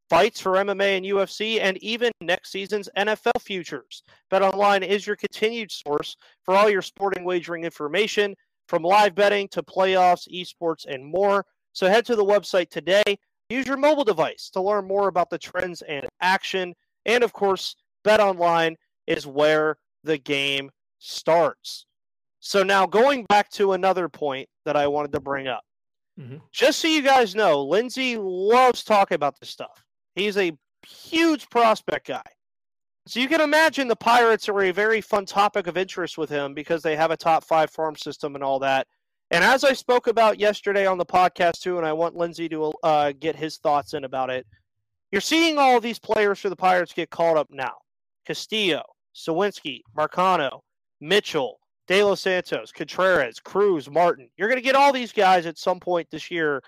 fights 0.09 0.41
for 0.41 0.53
MMA 0.53 0.97
and 0.97 1.07
UFC, 1.07 1.61
and 1.61 1.77
even 1.79 2.11
next 2.21 2.51
season's 2.51 2.89
NFL 2.97 3.41
futures. 3.41 4.03
BetOnline 4.31 4.87
is 4.87 5.07
your 5.07 5.17
continued 5.17 5.71
source 5.71 6.17
for 6.45 6.55
all 6.55 6.71
your 6.71 6.83
sporting 6.83 7.25
wagering 7.25 7.65
information, 7.65 8.35
from 8.69 8.83
live 8.83 9.15
betting 9.15 9.49
to 9.49 9.63
playoffs, 9.63 10.29
esports, 10.33 10.87
and 10.87 11.05
more. 11.05 11.45
So 11.73 11.89
head 11.89 12.05
to 12.07 12.17
the 12.17 12.25
website 12.25 12.71
today. 12.71 13.03
Use 13.51 13.67
your 13.67 13.77
mobile 13.77 14.05
device 14.05 14.51
to 14.51 14.61
learn 14.61 14.87
more 14.87 15.09
about 15.09 15.31
the 15.31 15.39
trends 15.39 15.83
and 15.83 16.07
action. 16.21 16.75
And 17.07 17.25
of 17.25 17.33
course, 17.33 17.77
BetOnline 18.05 18.77
is 19.07 19.27
where 19.27 19.79
the 20.05 20.19
game 20.19 20.71
starts. 20.99 21.87
So 22.41 22.63
now 22.63 22.87
going 22.87 23.25
back 23.25 23.51
to 23.53 23.73
another 23.73 24.09
point 24.09 24.49
that 24.65 24.77
I 24.77 24.87
wanted 24.87 25.13
to 25.13 25.21
bring 25.21 25.49
up. 25.49 25.63
Mm-hmm. 26.19 26.37
Just 26.53 26.81
so 26.81 26.89
you 26.89 27.03
guys 27.03 27.35
know, 27.35 27.63
Lindsey 27.63 28.17
loves 28.19 28.85
talking 28.85 29.15
about 29.15 29.39
this 29.41 29.51
stuff. 29.51 29.85
He's 30.19 30.37
a 30.37 30.53
huge 30.85 31.49
prospect 31.49 32.09
guy. 32.09 32.23
So 33.07 33.21
you 33.21 33.29
can 33.29 33.41
imagine 33.41 33.87
the 33.89 33.97
Pirates 33.97 34.49
are 34.49 34.63
a 34.63 34.73
very 34.73 35.01
fun 35.01 35.25
topic 35.25 35.67
of 35.67 35.77
interest 35.77 36.19
with 36.19 36.29
him 36.29 36.55
because 36.55 36.83
they 36.83 36.97
have 36.97 37.11
a 37.11 37.17
top 37.17 37.45
five 37.45 37.71
farm 37.71 37.95
system 37.97 38.35
and 38.35 38.43
all 38.43 38.59
that. 38.59 38.87
And 39.31 39.45
as 39.45 39.63
I 39.63 39.73
spoke 39.75 40.09
about 40.09 40.41
yesterday 40.41 40.87
on 40.87 40.99
the 40.99 41.07
podcast 41.07 41.61
too, 41.61 41.79
and 41.79 41.87
I 41.87 41.93
want 41.93 42.17
Lindsey 42.17 42.49
to 42.49 42.73
uh, 42.83 43.13
get 43.19 43.37
his 43.37 43.59
thoughts 43.59 43.95
in 43.95 44.05
about 44.05 44.29
it, 44.29 44.45
you're 45.13 45.21
seeing 45.21 45.57
all 45.57 45.81
these 45.81 46.01
players 46.01 46.41
for 46.41 46.49
the 46.49 46.57
Pirates 46.57 46.93
get 46.93 47.11
called 47.11 47.39
up 47.39 47.49
now. 47.51 47.75
Castillo, 48.27 48.83
Suwinski, 49.15 49.83
Marcano, 49.97 50.61
Mitchell, 51.01 51.61
De 51.87 52.03
Los 52.03 52.21
Santos, 52.21 52.73
Contreras, 52.73 53.39
Cruz, 53.39 53.89
Martin. 53.89 54.29
You're 54.37 54.49
going 54.49 54.61
to 54.61 54.65
get 54.65 54.75
all 54.75 54.93
these 54.93 55.13
guys 55.13 55.47
at 55.47 55.59
some 55.59 55.79
point 55.79 56.09
this 56.11 56.31
year, 56.31 56.61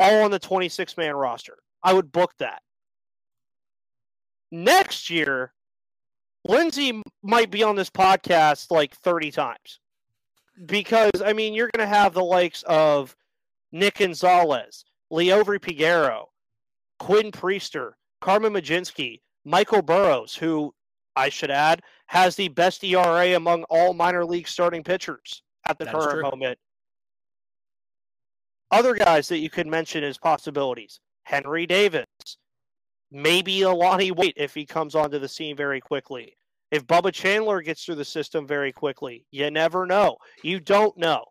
all 0.00 0.24
on 0.24 0.30
the 0.32 0.38
26 0.40 0.96
man 0.96 1.14
roster. 1.14 1.56
I 1.84 1.92
would 1.92 2.10
book 2.10 2.32
that. 2.40 2.62
Next 4.50 5.10
year, 5.10 5.52
Lindsey 6.46 7.02
might 7.22 7.50
be 7.50 7.62
on 7.62 7.76
this 7.76 7.90
podcast 7.90 8.70
like 8.70 8.94
30 8.96 9.30
times. 9.30 9.80
Because, 10.64 11.22
I 11.24 11.32
mean, 11.32 11.52
you're 11.52 11.70
going 11.74 11.86
to 11.86 11.94
have 11.94 12.14
the 12.14 12.24
likes 12.24 12.62
of 12.62 13.14
Nick 13.72 13.98
Gonzalez, 13.98 14.84
Liover 15.12 15.58
Peguero, 15.58 16.26
Quinn 16.98 17.30
Priester, 17.30 17.92
Carmen 18.20 18.54
Mlodzinski, 18.54 19.20
Michael 19.44 19.82
Burrows, 19.82 20.34
who 20.34 20.74
I 21.14 21.28
should 21.28 21.50
add 21.50 21.82
has 22.06 22.36
the 22.36 22.48
best 22.48 22.84
ERA 22.84 23.36
among 23.36 23.64
all 23.64 23.94
minor 23.94 24.24
league 24.24 24.48
starting 24.48 24.82
pitchers 24.82 25.42
at 25.66 25.78
the 25.78 25.84
That 25.86 25.94
current 25.94 26.22
moment. 26.22 26.58
Other 28.70 28.94
guys 28.94 29.28
that 29.28 29.38
you 29.38 29.50
could 29.50 29.66
mention 29.66 30.04
as 30.04 30.18
possibilities: 30.18 31.00
Henry 31.24 31.66
Davis, 31.66 32.06
maybe 33.10 33.62
a 33.62 33.70
Lonnie 33.70 34.10
White 34.10 34.34
if 34.36 34.54
he 34.54 34.66
comes 34.66 34.94
onto 34.94 35.18
the 35.18 35.28
scene 35.28 35.56
very 35.56 35.80
quickly. 35.80 36.36
If 36.70 36.86
Bubba 36.86 37.12
Chandler 37.12 37.62
gets 37.62 37.84
through 37.84 37.94
the 37.94 38.04
system 38.04 38.46
very 38.46 38.72
quickly, 38.72 39.24
you 39.30 39.50
never 39.50 39.86
know. 39.86 40.16
You 40.42 40.60
don't 40.60 40.96
know. 40.98 41.24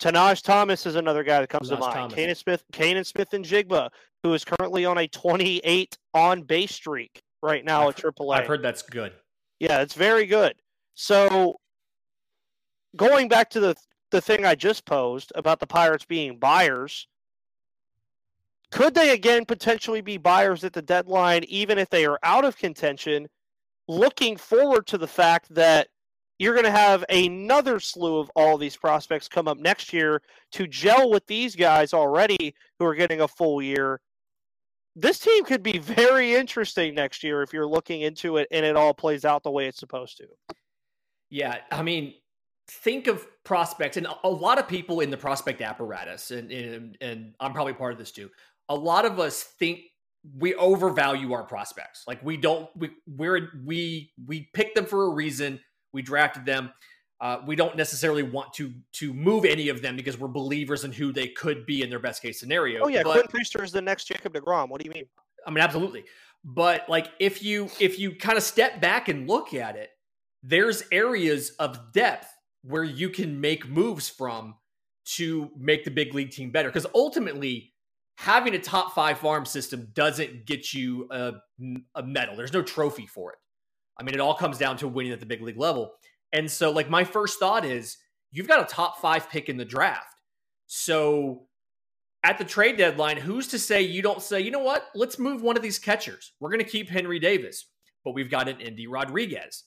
Tahnaj 0.00 0.42
Thomas 0.42 0.86
is 0.86 0.94
another 0.94 1.24
guy 1.24 1.40
that 1.40 1.48
comes 1.48 1.70
to 1.70 1.76
mind. 1.76 1.92
Thomas. 1.92 2.14
Canaan 2.14 2.34
Smith, 2.36 2.62
Canaan 2.72 3.04
Smith-Njigba, 3.04 3.90
who 4.22 4.32
is 4.32 4.44
currently 4.44 4.84
on 4.84 4.98
a 4.98 5.08
28 5.08 5.98
on 6.14 6.42
base 6.42 6.72
streak 6.72 7.20
right 7.42 7.64
now 7.64 7.88
I've 7.88 7.98
at 7.98 8.14
AAA. 8.14 8.38
I've 8.38 8.46
heard 8.46 8.62
that's 8.62 8.82
good. 8.82 9.12
Yeah, 9.58 9.80
it's 9.80 9.94
very 9.94 10.26
good. 10.26 10.54
So 10.94 11.56
going 12.96 13.28
back 13.28 13.50
to 13.50 13.60
the 13.60 13.76
the 14.10 14.20
thing 14.20 14.44
I 14.44 14.54
just 14.54 14.86
posed 14.86 15.32
about 15.34 15.60
the 15.60 15.66
Pirates 15.66 16.04
being 16.04 16.38
buyers, 16.38 17.06
could 18.70 18.94
they 18.94 19.10
again 19.10 19.44
potentially 19.44 20.00
be 20.00 20.16
buyers 20.16 20.64
at 20.64 20.72
the 20.72 20.82
deadline 20.82 21.44
even 21.44 21.78
if 21.78 21.88
they 21.88 22.04
are 22.04 22.18
out 22.22 22.44
of 22.44 22.56
contention, 22.56 23.28
looking 23.86 24.36
forward 24.36 24.86
to 24.86 24.98
the 24.98 25.06
fact 25.06 25.54
that 25.54 25.88
you're 26.38 26.54
going 26.54 26.64
to 26.64 26.70
have 26.70 27.04
another 27.08 27.80
slew 27.80 28.18
of 28.18 28.30
all 28.36 28.56
these 28.58 28.76
prospects 28.76 29.26
come 29.26 29.48
up 29.48 29.58
next 29.58 29.92
year 29.92 30.22
to 30.52 30.66
gel 30.66 31.10
with 31.10 31.26
these 31.26 31.56
guys 31.56 31.92
already 31.92 32.54
who 32.78 32.84
are 32.84 32.94
getting 32.94 33.22
a 33.22 33.28
full 33.28 33.60
year. 33.60 34.00
This 34.94 35.18
team 35.18 35.44
could 35.44 35.62
be 35.62 35.78
very 35.78 36.34
interesting 36.34 36.94
next 36.94 37.24
year 37.24 37.42
if 37.42 37.52
you're 37.52 37.66
looking 37.66 38.02
into 38.02 38.36
it 38.36 38.48
and 38.50 38.64
it 38.64 38.76
all 38.76 38.94
plays 38.94 39.24
out 39.24 39.42
the 39.42 39.50
way 39.50 39.66
it's 39.66 39.78
supposed 39.78 40.18
to. 40.18 40.26
Yeah, 41.30 41.58
I 41.70 41.82
mean, 41.82 42.14
think 42.68 43.06
of 43.06 43.26
prospects, 43.44 43.96
and 43.96 44.06
a 44.24 44.28
lot 44.28 44.58
of 44.58 44.68
people 44.68 45.00
in 45.00 45.10
the 45.10 45.16
prospect 45.16 45.60
apparatus, 45.60 46.30
and 46.30 46.50
and, 46.50 46.96
and 47.02 47.34
I'm 47.38 47.52
probably 47.52 47.74
part 47.74 47.92
of 47.92 47.98
this 47.98 48.12
too. 48.12 48.30
A 48.68 48.74
lot 48.74 49.04
of 49.04 49.18
us 49.18 49.42
think 49.42 49.80
we 50.36 50.54
overvalue 50.54 51.32
our 51.32 51.44
prospects. 51.44 52.04
Like 52.06 52.22
we 52.24 52.36
don't, 52.36 52.68
we 52.76 52.90
we're 53.06 53.50
we 53.64 54.12
we 54.26 54.48
picked 54.52 54.74
them 54.74 54.86
for 54.86 55.04
a 55.04 55.10
reason. 55.10 55.60
We 55.92 56.02
drafted 56.02 56.44
them. 56.44 56.72
Uh, 57.20 57.38
we 57.46 57.56
don't 57.56 57.76
necessarily 57.76 58.22
want 58.22 58.52
to 58.54 58.72
to 58.92 59.12
move 59.12 59.44
any 59.44 59.68
of 59.70 59.82
them 59.82 59.96
because 59.96 60.18
we're 60.18 60.28
believers 60.28 60.84
in 60.84 60.92
who 60.92 61.12
they 61.12 61.28
could 61.28 61.66
be 61.66 61.82
in 61.82 61.90
their 61.90 61.98
best 61.98 62.22
case 62.22 62.38
scenario. 62.38 62.84
Oh 62.84 62.88
yeah, 62.88 63.02
But- 63.02 63.28
Quinn 63.28 63.42
Priester 63.42 63.62
is 63.64 63.72
the 63.72 63.82
next 63.82 64.04
Jacob 64.04 64.34
Degrom. 64.34 64.68
What 64.68 64.80
do 64.80 64.84
you 64.84 64.92
mean? 64.92 65.06
I 65.46 65.50
mean, 65.50 65.64
absolutely. 65.64 66.04
But 66.44 66.88
like 66.88 67.08
if 67.18 67.42
you 67.42 67.70
if 67.80 67.98
you 67.98 68.14
kind 68.14 68.36
of 68.36 68.44
step 68.44 68.80
back 68.80 69.08
and 69.08 69.28
look 69.28 69.54
at 69.54 69.76
it, 69.76 69.90
there's 70.42 70.84
areas 70.92 71.50
of 71.58 71.92
depth 71.92 72.28
where 72.62 72.84
you 72.84 73.08
can 73.08 73.40
make 73.40 73.68
moves 73.68 74.08
from 74.08 74.54
to 75.16 75.50
make 75.58 75.84
the 75.84 75.90
big 75.90 76.14
league 76.14 76.30
team 76.30 76.50
better. 76.50 76.68
Because 76.68 76.86
ultimately, 76.94 77.72
having 78.18 78.52
a 78.52 78.58
top 78.58 78.96
five 78.96 79.16
farm 79.16 79.46
system 79.46 79.86
doesn't 79.94 80.44
get 80.44 80.74
you 80.74 81.06
a, 81.12 81.34
a 81.94 82.02
medal. 82.02 82.34
There's 82.34 82.52
no 82.52 82.62
trophy 82.62 83.06
for 83.06 83.30
it. 83.30 83.38
I 83.96 84.02
mean, 84.02 84.12
it 84.12 84.20
all 84.20 84.34
comes 84.34 84.58
down 84.58 84.76
to 84.78 84.88
winning 84.88 85.12
at 85.12 85.20
the 85.20 85.26
big 85.26 85.40
league 85.40 85.56
level. 85.56 85.92
And 86.32 86.50
so, 86.50 86.72
like, 86.72 86.90
my 86.90 87.04
first 87.04 87.38
thought 87.38 87.64
is 87.64 87.96
you've 88.32 88.48
got 88.48 88.60
a 88.60 88.74
top 88.74 89.00
five 89.00 89.30
pick 89.30 89.48
in 89.48 89.56
the 89.56 89.64
draft. 89.64 90.16
So 90.66 91.46
at 92.24 92.38
the 92.38 92.44
trade 92.44 92.76
deadline, 92.76 93.18
who's 93.18 93.46
to 93.48 93.58
say 93.58 93.82
you 93.82 94.02
don't 94.02 94.20
say, 94.20 94.40
you 94.40 94.50
know 94.50 94.58
what, 94.58 94.86
let's 94.96 95.20
move 95.20 95.40
one 95.40 95.56
of 95.56 95.62
these 95.62 95.78
catchers. 95.78 96.32
We're 96.40 96.50
going 96.50 96.64
to 96.64 96.68
keep 96.68 96.88
Henry 96.88 97.20
Davis, 97.20 97.66
but 98.04 98.14
we've 98.14 98.30
got 98.30 98.48
an 98.48 98.60
Endy 98.60 98.88
Rodriguez. 98.88 99.62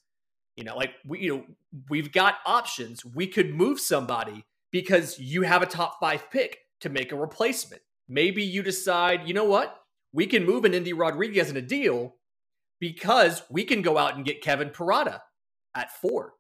You 0.58 0.66
know, 0.66 0.76
like 0.76 0.92
we, 1.08 1.22
you 1.22 1.36
know, 1.38 1.46
we've 1.90 2.12
got 2.12 2.36
options. 2.46 3.06
We 3.06 3.28
could 3.28 3.56
move 3.56 3.80
somebody 3.80 4.44
because 4.72 5.18
you 5.18 5.44
have 5.44 5.62
a 5.62 5.66
top 5.66 6.02
five 6.02 6.30
pick 6.30 6.58
to 6.82 6.90
make 6.90 7.14
a 7.14 7.16
replacement. 7.16 7.82
Maybe 8.12 8.43
you 8.43 8.62
decide, 8.62 9.26
you 9.26 9.34
know 9.34 9.45
what, 9.45 9.74
we 10.12 10.26
can 10.28 10.45
move 10.45 10.65
an 10.65 10.74
Endy 10.74 10.91
Rodriguez 10.91 11.50
in 11.50 11.56
a 11.56 11.62
deal 11.62 12.15
because 12.82 13.41
we 13.50 13.63
can 13.63 13.82
go 13.82 13.97
out 13.97 14.17
and 14.17 14.26
get 14.26 14.41
Kevin 14.41 14.69
Parada 14.69 15.21
at 15.74 15.93
four. 15.93 16.34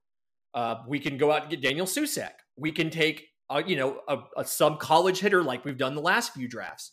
Uh, 0.53 0.75
we 0.85 0.99
can 0.99 1.17
go 1.17 1.31
out 1.31 1.43
and 1.43 1.49
get 1.49 1.61
Daniel 1.61 1.85
Susac. 1.85 2.33
We 2.57 2.73
can 2.73 2.89
take, 2.89 3.29
you 3.65 3.77
know, 3.77 4.01
a, 4.09 4.17
a 4.35 4.43
sub 4.43 4.81
college 4.81 5.21
hitter 5.21 5.43
like 5.43 5.63
we've 5.63 5.77
done 5.77 5.95
the 5.95 6.01
last 6.01 6.33
few 6.33 6.49
drafts. 6.49 6.91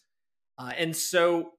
Uh, 0.56 0.70
and 0.78 0.94
so 0.94 1.50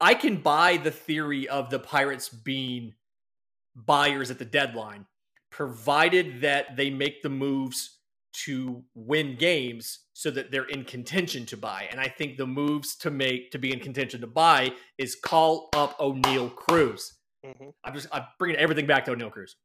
I 0.00 0.14
can 0.14 0.38
buy 0.38 0.76
the 0.76 0.90
theory 0.90 1.48
of 1.48 1.70
the 1.70 1.78
Pirates 1.78 2.28
being 2.28 2.94
buyers 3.76 4.32
at 4.32 4.40
the 4.40 4.44
deadline, 4.44 5.06
provided 5.50 6.40
that 6.40 6.76
they 6.76 6.90
make 6.90 7.22
the 7.22 7.30
moves 7.30 7.99
to 8.32 8.82
win 8.94 9.36
games 9.36 10.00
so 10.12 10.30
that 10.30 10.50
they're 10.50 10.68
in 10.68 10.84
contention 10.84 11.44
to 11.46 11.56
buy. 11.56 11.88
And 11.90 12.00
I 12.00 12.08
think 12.08 12.36
the 12.36 12.46
moves 12.46 12.96
to 12.98 13.10
make 13.10 13.50
to 13.52 13.58
be 13.58 13.72
in 13.72 13.80
contention 13.80 14.20
to 14.20 14.26
buy 14.26 14.72
is 14.98 15.14
call 15.16 15.68
up 15.74 15.98
Oneil 15.98 16.54
Cruz. 16.54 17.18
Mhm. 17.44 17.72
I'm 17.84 17.94
just 17.94 18.06
I'm 18.12 18.24
bringing 18.38 18.58
everything 18.58 18.86
back 18.86 19.04
to 19.06 19.12
Oneil 19.12 19.30
Cruz. 19.32 19.56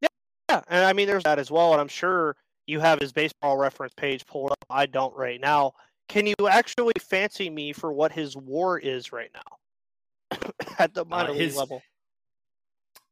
Yeah, 0.00 0.08
yeah, 0.50 0.62
and 0.68 0.84
I 0.84 0.92
mean 0.92 1.06
there's 1.06 1.24
that 1.24 1.38
as 1.38 1.50
well, 1.50 1.72
and 1.72 1.80
I'm 1.80 1.88
sure 1.88 2.36
you 2.66 2.80
have 2.80 2.98
his 3.00 3.12
baseball 3.12 3.56
reference 3.58 3.92
page 3.94 4.24
pulled 4.26 4.50
up. 4.50 4.64
I 4.70 4.86
don't 4.86 5.14
right 5.14 5.40
now. 5.40 5.72
Can 6.08 6.26
you 6.26 6.34
actually 6.48 6.92
fancy 7.00 7.48
me 7.50 7.72
for 7.72 7.92
what 7.92 8.12
his 8.12 8.36
WAR 8.36 8.78
is 8.78 9.12
right 9.12 9.30
now 9.34 10.38
at 10.78 10.92
the 10.94 11.04
minor 11.04 11.32
league 11.32 11.40
his- 11.42 11.56
level? 11.56 11.82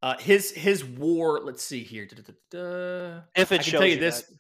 Uh, 0.03 0.19
his 0.19 0.51
his 0.51 0.85
war. 0.85 1.41
Let's 1.43 1.63
see 1.63 1.85
here. 1.85 2.07
Da-da-da-da. 2.07 3.23
If 3.37 3.53
I 3.53 3.55
it 3.55 3.59
can 3.59 3.65
shows 3.65 3.71
tell 3.73 3.87
you 3.87 3.95
you 3.95 4.01
this. 4.01 4.23
that. 4.23 4.37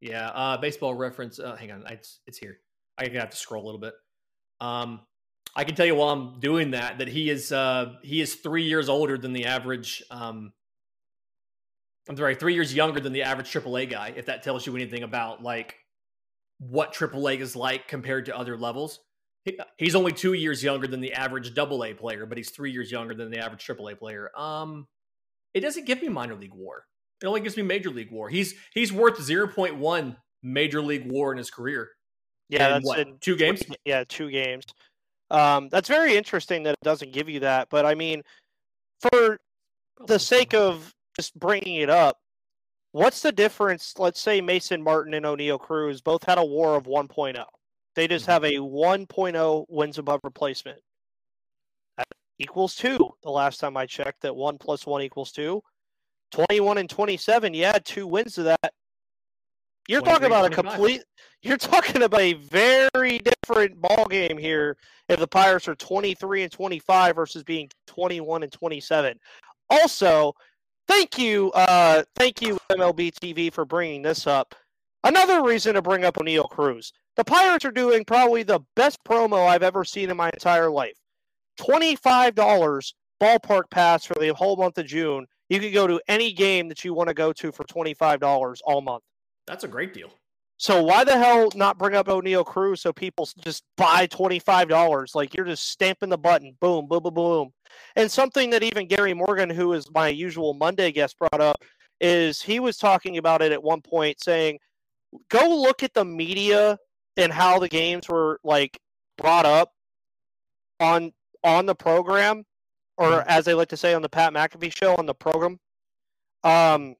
Yeah, 0.00 0.28
uh, 0.28 0.56
baseball 0.56 0.94
reference. 0.94 1.38
Uh, 1.38 1.54
hang 1.54 1.70
on, 1.70 1.84
it's 1.88 2.20
it's 2.26 2.38
here. 2.38 2.58
I 2.98 3.08
have 3.08 3.30
to 3.30 3.36
scroll 3.36 3.62
a 3.62 3.66
little 3.66 3.80
bit. 3.80 3.94
Um, 4.60 5.00
I 5.54 5.64
can 5.64 5.74
tell 5.74 5.86
you 5.86 5.94
while 5.94 6.10
I'm 6.10 6.40
doing 6.40 6.70
that 6.70 6.98
that 6.98 7.08
he 7.08 7.28
is 7.28 7.52
uh, 7.52 7.94
he 8.02 8.20
is 8.20 8.36
three 8.36 8.64
years 8.64 8.88
older 8.88 9.18
than 9.18 9.32
the 9.32 9.46
average. 9.46 10.02
Um, 10.10 10.52
I'm 12.08 12.16
sorry, 12.16 12.34
three 12.34 12.54
years 12.54 12.74
younger 12.74 13.00
than 13.00 13.12
the 13.12 13.22
average 13.22 13.52
AAA 13.52 13.90
guy. 13.90 14.12
If 14.16 14.26
that 14.26 14.42
tells 14.42 14.66
you 14.66 14.74
anything 14.74 15.02
about 15.02 15.42
like 15.42 15.76
what 16.58 16.94
AAA 16.94 17.40
is 17.40 17.54
like 17.54 17.86
compared 17.86 18.26
to 18.26 18.36
other 18.36 18.56
levels, 18.56 18.98
he, 19.44 19.58
he's 19.76 19.94
only 19.94 20.12
two 20.12 20.32
years 20.32 20.64
younger 20.64 20.86
than 20.86 21.00
the 21.00 21.12
average 21.12 21.56
AA 21.56 21.92
player, 21.96 22.26
but 22.26 22.38
he's 22.38 22.50
three 22.50 22.72
years 22.72 22.90
younger 22.90 23.14
than 23.14 23.30
the 23.30 23.38
average 23.38 23.64
AAA 23.64 23.98
player. 23.98 24.30
Um, 24.36 24.88
it 25.54 25.60
doesn't 25.60 25.86
give 25.86 26.02
me 26.02 26.08
minor 26.08 26.34
league 26.34 26.54
WAR. 26.54 26.84
It 27.22 27.26
only 27.26 27.40
gives 27.40 27.56
me 27.56 27.62
major 27.62 27.90
league 27.90 28.10
WAR. 28.10 28.28
He's 28.28 28.54
he's 28.74 28.92
worth 28.92 29.18
0.1 29.18 30.16
major 30.42 30.82
league 30.82 31.10
WAR 31.10 31.32
in 31.32 31.38
his 31.38 31.50
career. 31.50 31.90
Yeah, 32.48 32.66
in 32.66 32.72
that's 32.74 32.86
what, 32.86 32.98
in 32.98 33.18
two 33.18 33.36
games. 33.36 33.62
Yeah, 33.84 34.04
two 34.08 34.30
games. 34.30 34.64
Um, 35.30 35.68
that's 35.70 35.88
very 35.88 36.16
interesting 36.16 36.62
that 36.64 36.72
it 36.72 36.84
doesn't 36.84 37.12
give 37.12 37.28
you 37.28 37.40
that, 37.40 37.68
but 37.70 37.86
I 37.86 37.94
mean, 37.94 38.22
for 39.00 39.38
the 40.06 40.18
sake 40.18 40.52
of 40.52 40.92
just 41.16 41.38
bringing 41.38 41.76
it 41.76 41.88
up, 41.88 42.18
what's 42.92 43.22
the 43.22 43.32
difference? 43.32 43.94
Let's 43.98 44.20
say 44.20 44.40
Mason 44.40 44.82
Martin 44.82 45.14
and 45.14 45.24
Oneil 45.24 45.58
Cruz 45.58 46.02
both 46.02 46.24
had 46.24 46.38
a 46.38 46.44
WAR 46.44 46.74
of 46.76 46.84
1.0. 46.84 47.44
They 47.94 48.08
just 48.08 48.26
Mhm. 48.26 48.32
have 48.32 48.44
a 48.44 48.58
1.0 48.58 49.64
wins 49.68 49.98
above 49.98 50.20
replacement. 50.24 50.80
Equals 52.42 52.74
two. 52.74 52.98
The 53.22 53.30
last 53.30 53.60
time 53.60 53.76
I 53.76 53.86
checked, 53.86 54.22
that 54.22 54.34
one 54.34 54.58
plus 54.58 54.84
one 54.84 55.00
equals 55.02 55.30
two. 55.30 55.62
21 56.32 56.78
and 56.78 56.90
27. 56.90 57.54
You 57.54 57.64
add 57.64 57.84
two 57.84 58.06
wins 58.06 58.34
to 58.34 58.42
that. 58.44 58.72
You're 59.88 60.00
talking 60.00 60.28
23, 60.28 60.36
about 60.36 60.52
a 60.52 60.54
complete. 60.54 61.04
You're 61.42 61.56
talking 61.56 62.02
about 62.02 62.20
a 62.20 62.34
very 62.34 63.20
different 63.20 63.80
ball 63.80 64.06
game 64.06 64.38
here. 64.38 64.76
If 65.08 65.20
the 65.20 65.26
Pirates 65.26 65.68
are 65.68 65.74
23 65.74 66.44
and 66.44 66.52
25 66.52 67.14
versus 67.14 67.44
being 67.44 67.68
21 67.86 68.42
and 68.42 68.52
27. 68.52 69.18
Also, 69.70 70.32
thank 70.88 71.18
you, 71.18 71.50
uh, 71.52 72.02
thank 72.16 72.42
you 72.42 72.58
MLB 72.70 73.12
TV 73.12 73.52
for 73.52 73.64
bringing 73.64 74.02
this 74.02 74.26
up. 74.26 74.54
Another 75.04 75.42
reason 75.42 75.74
to 75.74 75.82
bring 75.82 76.04
up 76.04 76.14
Oneil 76.14 76.48
Cruz. 76.48 76.92
The 77.16 77.24
Pirates 77.24 77.64
are 77.64 77.72
doing 77.72 78.04
probably 78.04 78.42
the 78.42 78.60
best 78.74 78.98
promo 79.04 79.46
I've 79.46 79.62
ever 79.62 79.84
seen 79.84 80.10
in 80.10 80.16
my 80.16 80.30
entire 80.30 80.70
life. 80.70 80.96
$25 81.58 82.92
ballpark 83.20 83.70
pass 83.70 84.04
for 84.04 84.14
the 84.14 84.34
whole 84.34 84.56
month 84.56 84.78
of 84.78 84.86
June. 84.86 85.26
You 85.48 85.60
can 85.60 85.72
go 85.72 85.86
to 85.86 86.00
any 86.08 86.32
game 86.32 86.68
that 86.68 86.84
you 86.84 86.94
want 86.94 87.08
to 87.08 87.14
go 87.14 87.32
to 87.34 87.52
for 87.52 87.64
$25 87.64 88.58
all 88.64 88.80
month. 88.80 89.04
That's 89.46 89.64
a 89.64 89.68
great 89.68 89.94
deal. 89.94 90.10
So 90.62 90.80
why 90.80 91.02
the 91.02 91.18
hell 91.18 91.48
not 91.56 91.76
bring 91.76 91.96
up 91.96 92.06
Oneil 92.06 92.46
Cruz 92.46 92.80
so 92.80 92.92
people 92.92 93.28
just 93.40 93.64
buy 93.76 94.06
twenty 94.06 94.38
five 94.38 94.68
dollars? 94.68 95.12
Like 95.12 95.34
you're 95.34 95.44
just 95.44 95.68
stamping 95.70 96.08
the 96.08 96.16
button, 96.16 96.56
boom, 96.60 96.86
boom, 96.86 97.02
boom, 97.02 97.14
boom. 97.14 97.52
And 97.96 98.08
something 98.08 98.50
that 98.50 98.62
even 98.62 98.86
Gary 98.86 99.12
Morgan, 99.12 99.50
who 99.50 99.72
is 99.72 99.90
my 99.92 100.06
usual 100.06 100.54
Monday 100.54 100.92
guest, 100.92 101.18
brought 101.18 101.40
up 101.40 101.64
is 102.00 102.40
he 102.40 102.60
was 102.60 102.76
talking 102.76 103.18
about 103.18 103.42
it 103.42 103.50
at 103.50 103.60
one 103.60 103.80
point, 103.80 104.22
saying, 104.22 104.60
"Go 105.30 105.48
look 105.48 105.82
at 105.82 105.94
the 105.94 106.04
media 106.04 106.78
and 107.16 107.32
how 107.32 107.58
the 107.58 107.68
games 107.68 108.08
were 108.08 108.38
like 108.44 108.78
brought 109.18 109.46
up 109.46 109.72
on 110.78 111.12
on 111.44 111.66
the 111.66 111.74
program, 111.74 112.44
or 112.96 113.22
Mhm. 113.22 113.26
as 113.26 113.44
they 113.44 113.54
like 113.54 113.68
to 113.68 113.76
say 113.76 113.94
on 113.94 114.02
the 114.02 114.08
Pat 114.08 114.32
McAfee 114.32 114.76
show 114.76 114.94
on 114.96 115.06
the 115.06 115.14
program." 115.14 115.58
Um, 116.44 116.96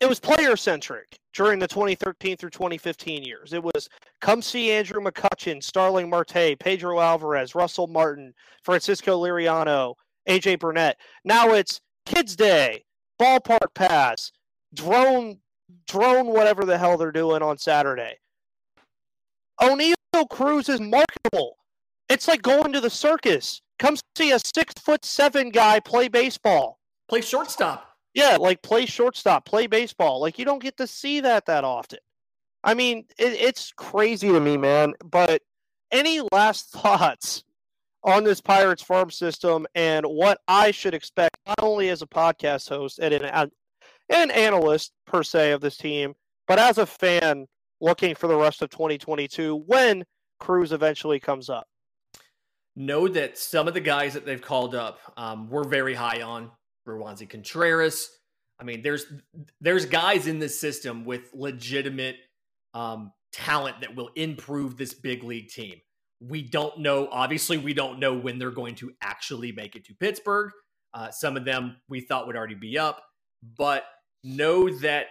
it 0.00 0.06
was 0.06 0.20
player 0.20 0.56
centric 0.56 1.18
during 1.32 1.58
the 1.58 1.68
2013 1.68 2.36
through 2.36 2.50
2015 2.50 3.22
years. 3.22 3.52
It 3.52 3.62
was 3.62 3.88
come 4.20 4.42
see 4.42 4.72
Andrew 4.72 5.00
McCutchen, 5.00 5.62
Starling 5.62 6.10
Marte, 6.10 6.56
Pedro 6.58 7.00
Alvarez, 7.00 7.54
Russell 7.54 7.86
Martin, 7.86 8.34
Francisco 8.62 9.22
Liriano, 9.22 9.94
AJ 10.26 10.56
Burnett. 10.56 10.98
Now 11.24 11.52
it's 11.52 11.80
Kids 12.06 12.36
Day, 12.36 12.84
ballpark 13.20 13.74
pass, 13.74 14.32
drone, 14.74 15.40
drone, 15.86 16.26
whatever 16.26 16.64
the 16.64 16.78
hell 16.78 16.96
they're 16.96 17.12
doing 17.12 17.42
on 17.42 17.58
Saturday. 17.58 18.18
Oneil 19.60 19.94
Cruz 20.30 20.68
is 20.68 20.80
marketable. 20.80 21.56
It's 22.08 22.28
like 22.28 22.42
going 22.42 22.72
to 22.72 22.80
the 22.80 22.90
circus. 22.90 23.62
Come 23.78 23.96
see 24.16 24.32
a 24.32 24.38
six 24.38 24.74
foot 24.80 25.04
seven 25.04 25.50
guy 25.50 25.80
play 25.80 26.08
baseball. 26.08 26.78
Play 27.08 27.20
shortstop. 27.20 27.88
Yeah, 28.14 28.36
like 28.38 28.62
play 28.62 28.86
shortstop, 28.86 29.44
play 29.44 29.66
baseball. 29.66 30.20
Like 30.20 30.38
you 30.38 30.44
don't 30.44 30.62
get 30.62 30.76
to 30.76 30.86
see 30.86 31.20
that 31.20 31.46
that 31.46 31.64
often. 31.64 31.98
I 32.62 32.74
mean, 32.74 33.04
it, 33.18 33.32
it's 33.32 33.72
crazy 33.76 34.28
to 34.28 34.40
me, 34.40 34.56
man. 34.56 34.94
But 35.04 35.42
any 35.90 36.20
last 36.32 36.70
thoughts 36.70 37.44
on 38.02 38.22
this 38.22 38.40
Pirates 38.40 38.82
farm 38.82 39.10
system 39.10 39.66
and 39.74 40.06
what 40.06 40.38
I 40.46 40.70
should 40.70 40.94
expect, 40.94 41.36
not 41.46 41.60
only 41.62 41.88
as 41.88 42.02
a 42.02 42.06
podcast 42.06 42.68
host 42.68 42.98
and 42.98 43.14
an, 43.14 43.50
an 44.10 44.30
analyst 44.30 44.92
per 45.06 45.22
se 45.22 45.52
of 45.52 45.60
this 45.60 45.76
team, 45.76 46.14
but 46.46 46.58
as 46.58 46.78
a 46.78 46.86
fan 46.86 47.46
looking 47.80 48.14
for 48.14 48.28
the 48.28 48.36
rest 48.36 48.62
of 48.62 48.70
2022 48.70 49.64
when 49.66 50.04
Cruz 50.38 50.72
eventually 50.72 51.20
comes 51.20 51.48
up? 51.48 51.66
Know 52.76 53.06
that 53.08 53.38
some 53.38 53.68
of 53.68 53.74
the 53.74 53.80
guys 53.80 54.14
that 54.14 54.26
they've 54.26 54.42
called 54.42 54.74
up, 54.74 54.98
um, 55.16 55.48
we're 55.48 55.64
very 55.64 55.94
high 55.94 56.22
on. 56.22 56.50
Roansy 56.86 57.28
Contreras. 57.28 58.10
I 58.60 58.64
mean, 58.64 58.82
there's 58.82 59.06
there's 59.60 59.86
guys 59.86 60.26
in 60.26 60.38
this 60.38 60.60
system 60.60 61.04
with 61.04 61.30
legitimate 61.32 62.16
um, 62.72 63.12
talent 63.32 63.80
that 63.80 63.96
will 63.96 64.10
improve 64.14 64.76
this 64.76 64.94
big 64.94 65.24
league 65.24 65.48
team. 65.48 65.80
We 66.20 66.42
don't 66.42 66.78
know. 66.78 67.08
Obviously, 67.10 67.58
we 67.58 67.74
don't 67.74 67.98
know 67.98 68.14
when 68.14 68.38
they're 68.38 68.50
going 68.50 68.76
to 68.76 68.92
actually 69.02 69.52
make 69.52 69.76
it 69.76 69.84
to 69.86 69.94
Pittsburgh. 69.94 70.52
Uh, 70.92 71.10
some 71.10 71.36
of 71.36 71.44
them 71.44 71.76
we 71.88 72.00
thought 72.00 72.26
would 72.26 72.36
already 72.36 72.54
be 72.54 72.78
up, 72.78 73.02
but 73.56 73.84
know 74.22 74.70
that 74.78 75.06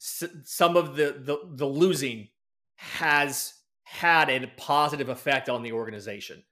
s- 0.00 0.30
some 0.44 0.76
of 0.76 0.96
the, 0.96 1.16
the 1.18 1.38
the 1.54 1.66
losing 1.66 2.28
has 2.76 3.54
had 3.84 4.30
a 4.30 4.46
positive 4.56 5.08
effect 5.08 5.48
on 5.48 5.62
the 5.62 5.72
organization 5.72 6.42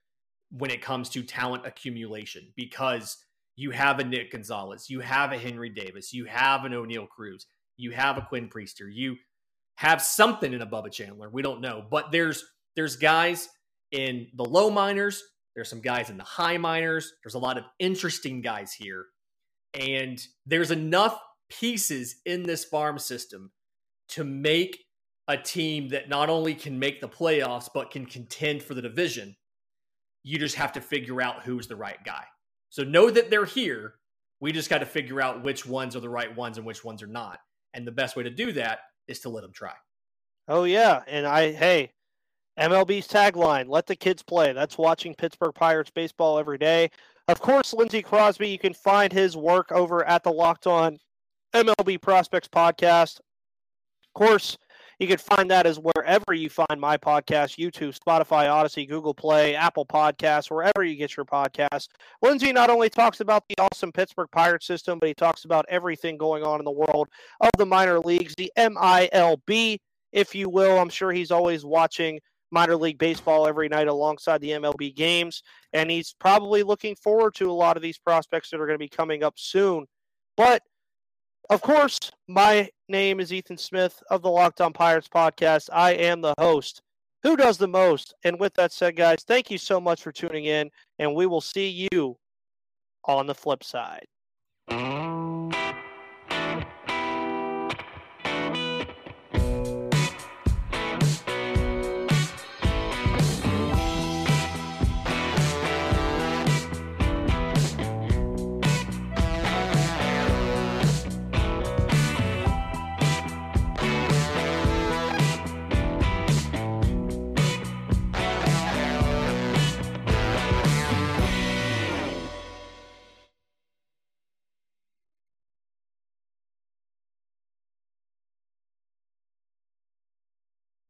when 0.51 0.71
it 0.71 0.81
comes 0.81 1.09
to 1.09 1.23
talent 1.23 1.65
accumulation 1.65 2.53
because 2.55 3.17
you 3.55 3.71
have 3.71 3.99
a 3.99 4.03
Nick 4.03 4.31
Gonzalez, 4.31 4.89
you 4.89 4.99
have 4.99 5.31
a 5.31 5.37
Henry 5.37 5.69
Davis, 5.69 6.13
you 6.13 6.25
have 6.25 6.63
an 6.63 6.71
Oneil 6.71 7.07
Cruz, 7.09 7.45
you 7.75 7.91
have 7.91 8.17
a 8.17 8.21
Quinn 8.21 8.49
Priester, 8.49 8.87
you 8.91 9.15
have 9.75 10.01
something 10.01 10.53
in 10.53 10.61
a 10.61 10.67
Bubba 10.67 10.91
Chandler. 10.91 11.29
We 11.29 11.41
don't 11.41 11.61
know, 11.61 11.83
but 11.89 12.11
there's 12.11 12.43
there's 12.75 12.95
guys 12.95 13.49
in 13.91 14.27
the 14.35 14.45
low 14.45 14.69
minors, 14.69 15.23
there's 15.55 15.69
some 15.69 15.81
guys 15.81 16.11
in 16.11 16.17
the 16.17 16.23
high 16.23 16.57
minors. 16.57 17.13
There's 17.23 17.33
a 17.33 17.39
lot 17.39 17.57
of 17.57 17.63
interesting 17.79 18.41
guys 18.41 18.73
here, 18.73 19.05
and 19.73 20.21
there's 20.45 20.69
enough 20.69 21.19
pieces 21.49 22.17
in 22.25 22.43
this 22.43 22.63
farm 22.63 22.99
system 22.99 23.51
to 24.09 24.23
make 24.23 24.77
a 25.27 25.35
team 25.35 25.89
that 25.89 26.09
not 26.09 26.29
only 26.29 26.53
can 26.53 26.77
make 26.79 27.01
the 27.01 27.09
playoffs 27.09 27.69
but 27.73 27.91
can 27.91 28.05
contend 28.05 28.61
for 28.61 28.75
the 28.75 28.81
division. 28.81 29.35
You 30.27 30.37
just 30.37 30.55
have 30.55 30.73
to 30.73 30.81
figure 30.81 31.21
out 31.21 31.43
who's 31.43 31.67
the 31.67 31.77
right 31.77 32.03
guy. 32.03 32.25
So 32.69 32.83
know 32.83 33.09
that 33.09 33.29
they're 33.29 33.45
here. 33.45 33.93
We 34.41 34.51
just 34.51 34.69
got 34.69 34.79
to 34.79 34.85
figure 34.85 35.21
out 35.21 35.41
which 35.41 35.65
ones 35.65 35.95
are 35.95 36.01
the 36.01 36.09
right 36.09 36.35
ones 36.35 36.57
and 36.57 36.67
which 36.67 36.83
ones 36.83 37.01
are 37.01 37.07
not. 37.07 37.39
And 37.73 37.87
the 37.87 37.93
best 37.93 38.17
way 38.17 38.23
to 38.23 38.29
do 38.29 38.51
that 38.51 38.79
is 39.07 39.21
to 39.21 39.29
let 39.29 39.43
them 39.43 39.53
try. 39.53 39.71
Oh 40.49 40.65
yeah, 40.65 41.01
and 41.07 41.25
I 41.25 41.53
hey, 41.53 41.93
MLB's 42.59 43.07
tagline, 43.07 43.69
let 43.69 43.85
the 43.85 43.95
kids 43.95 44.21
play. 44.21 44.51
That's 44.51 44.77
watching 44.77 45.15
Pittsburgh 45.15 45.55
Pirates 45.55 45.91
baseball 45.91 46.37
every 46.37 46.57
day. 46.57 46.89
Of 47.29 47.39
course, 47.39 47.73
Lindsey 47.73 48.01
Crosby, 48.01 48.49
you 48.49 48.59
can 48.59 48.73
find 48.73 49.13
his 49.13 49.37
work 49.37 49.71
over 49.71 50.05
at 50.05 50.23
the 50.23 50.31
Locked 50.31 50.67
On 50.67 50.97
MLB 51.53 52.01
Prospects 52.01 52.49
podcast. 52.49 53.19
Of 53.19 54.13
course, 54.13 54.57
you 54.99 55.07
can 55.07 55.17
find 55.17 55.51
that 55.51 55.67
as 55.67 55.79
wherever 55.79 56.33
you 56.33 56.49
find 56.49 56.79
my 56.79 56.97
podcast 56.97 57.57
YouTube, 57.57 57.97
Spotify, 57.97 58.51
Odyssey, 58.51 58.85
Google 58.85 59.13
Play, 59.13 59.55
Apple 59.55 59.85
Podcasts, 59.85 60.49
wherever 60.49 60.83
you 60.83 60.95
get 60.95 61.15
your 61.15 61.25
podcasts. 61.25 61.87
Lindsey 62.21 62.51
not 62.51 62.69
only 62.69 62.89
talks 62.89 63.19
about 63.19 63.43
the 63.47 63.55
awesome 63.59 63.91
Pittsburgh 63.91 64.29
Pirate 64.31 64.63
system, 64.63 64.97
but 64.97 65.07
he 65.07 65.13
talks 65.13 65.45
about 65.45 65.65
everything 65.69 66.17
going 66.17 66.43
on 66.43 66.59
in 66.59 66.65
the 66.65 66.71
world 66.71 67.07
of 67.41 67.51
the 67.57 67.65
minor 67.65 67.99
leagues, 67.99 68.33
the 68.35 68.51
MILB, 68.57 69.77
if 70.11 70.33
you 70.33 70.49
will. 70.49 70.79
I'm 70.79 70.89
sure 70.89 71.11
he's 71.11 71.31
always 71.31 71.63
watching 71.63 72.19
minor 72.49 72.75
league 72.75 72.97
baseball 72.97 73.47
every 73.47 73.69
night 73.69 73.87
alongside 73.87 74.41
the 74.41 74.51
MLB 74.51 74.95
games, 74.95 75.43
and 75.73 75.91
he's 75.91 76.15
probably 76.19 76.63
looking 76.63 76.95
forward 76.95 77.35
to 77.35 77.51
a 77.51 77.53
lot 77.53 77.77
of 77.77 77.83
these 77.83 77.99
prospects 77.99 78.49
that 78.49 78.59
are 78.59 78.65
going 78.65 78.79
to 78.79 78.83
be 78.83 78.89
coming 78.89 79.23
up 79.23 79.35
soon. 79.37 79.85
But 80.35 80.63
of 81.49 81.61
course, 81.61 81.97
my 82.27 82.69
name 82.89 83.19
is 83.19 83.31
Ethan 83.31 83.57
Smith 83.57 84.01
of 84.09 84.21
the 84.21 84.29
Locked 84.29 84.61
On 84.61 84.73
Pirates 84.73 85.07
podcast. 85.07 85.69
I 85.71 85.91
am 85.91 86.21
the 86.21 86.33
host. 86.39 86.81
Who 87.23 87.37
does 87.37 87.57
the 87.57 87.67
most? 87.67 88.13
And 88.23 88.39
with 88.39 88.53
that 88.55 88.71
said, 88.71 88.95
guys, 88.95 89.23
thank 89.27 89.49
you 89.49 89.57
so 89.57 89.79
much 89.79 90.01
for 90.01 90.11
tuning 90.11 90.45
in, 90.45 90.69
and 90.99 91.15
we 91.15 91.25
will 91.25 91.41
see 91.41 91.87
you 91.91 92.17
on 93.05 93.27
the 93.27 93.35
flip 93.35 93.63
side. 93.63 94.05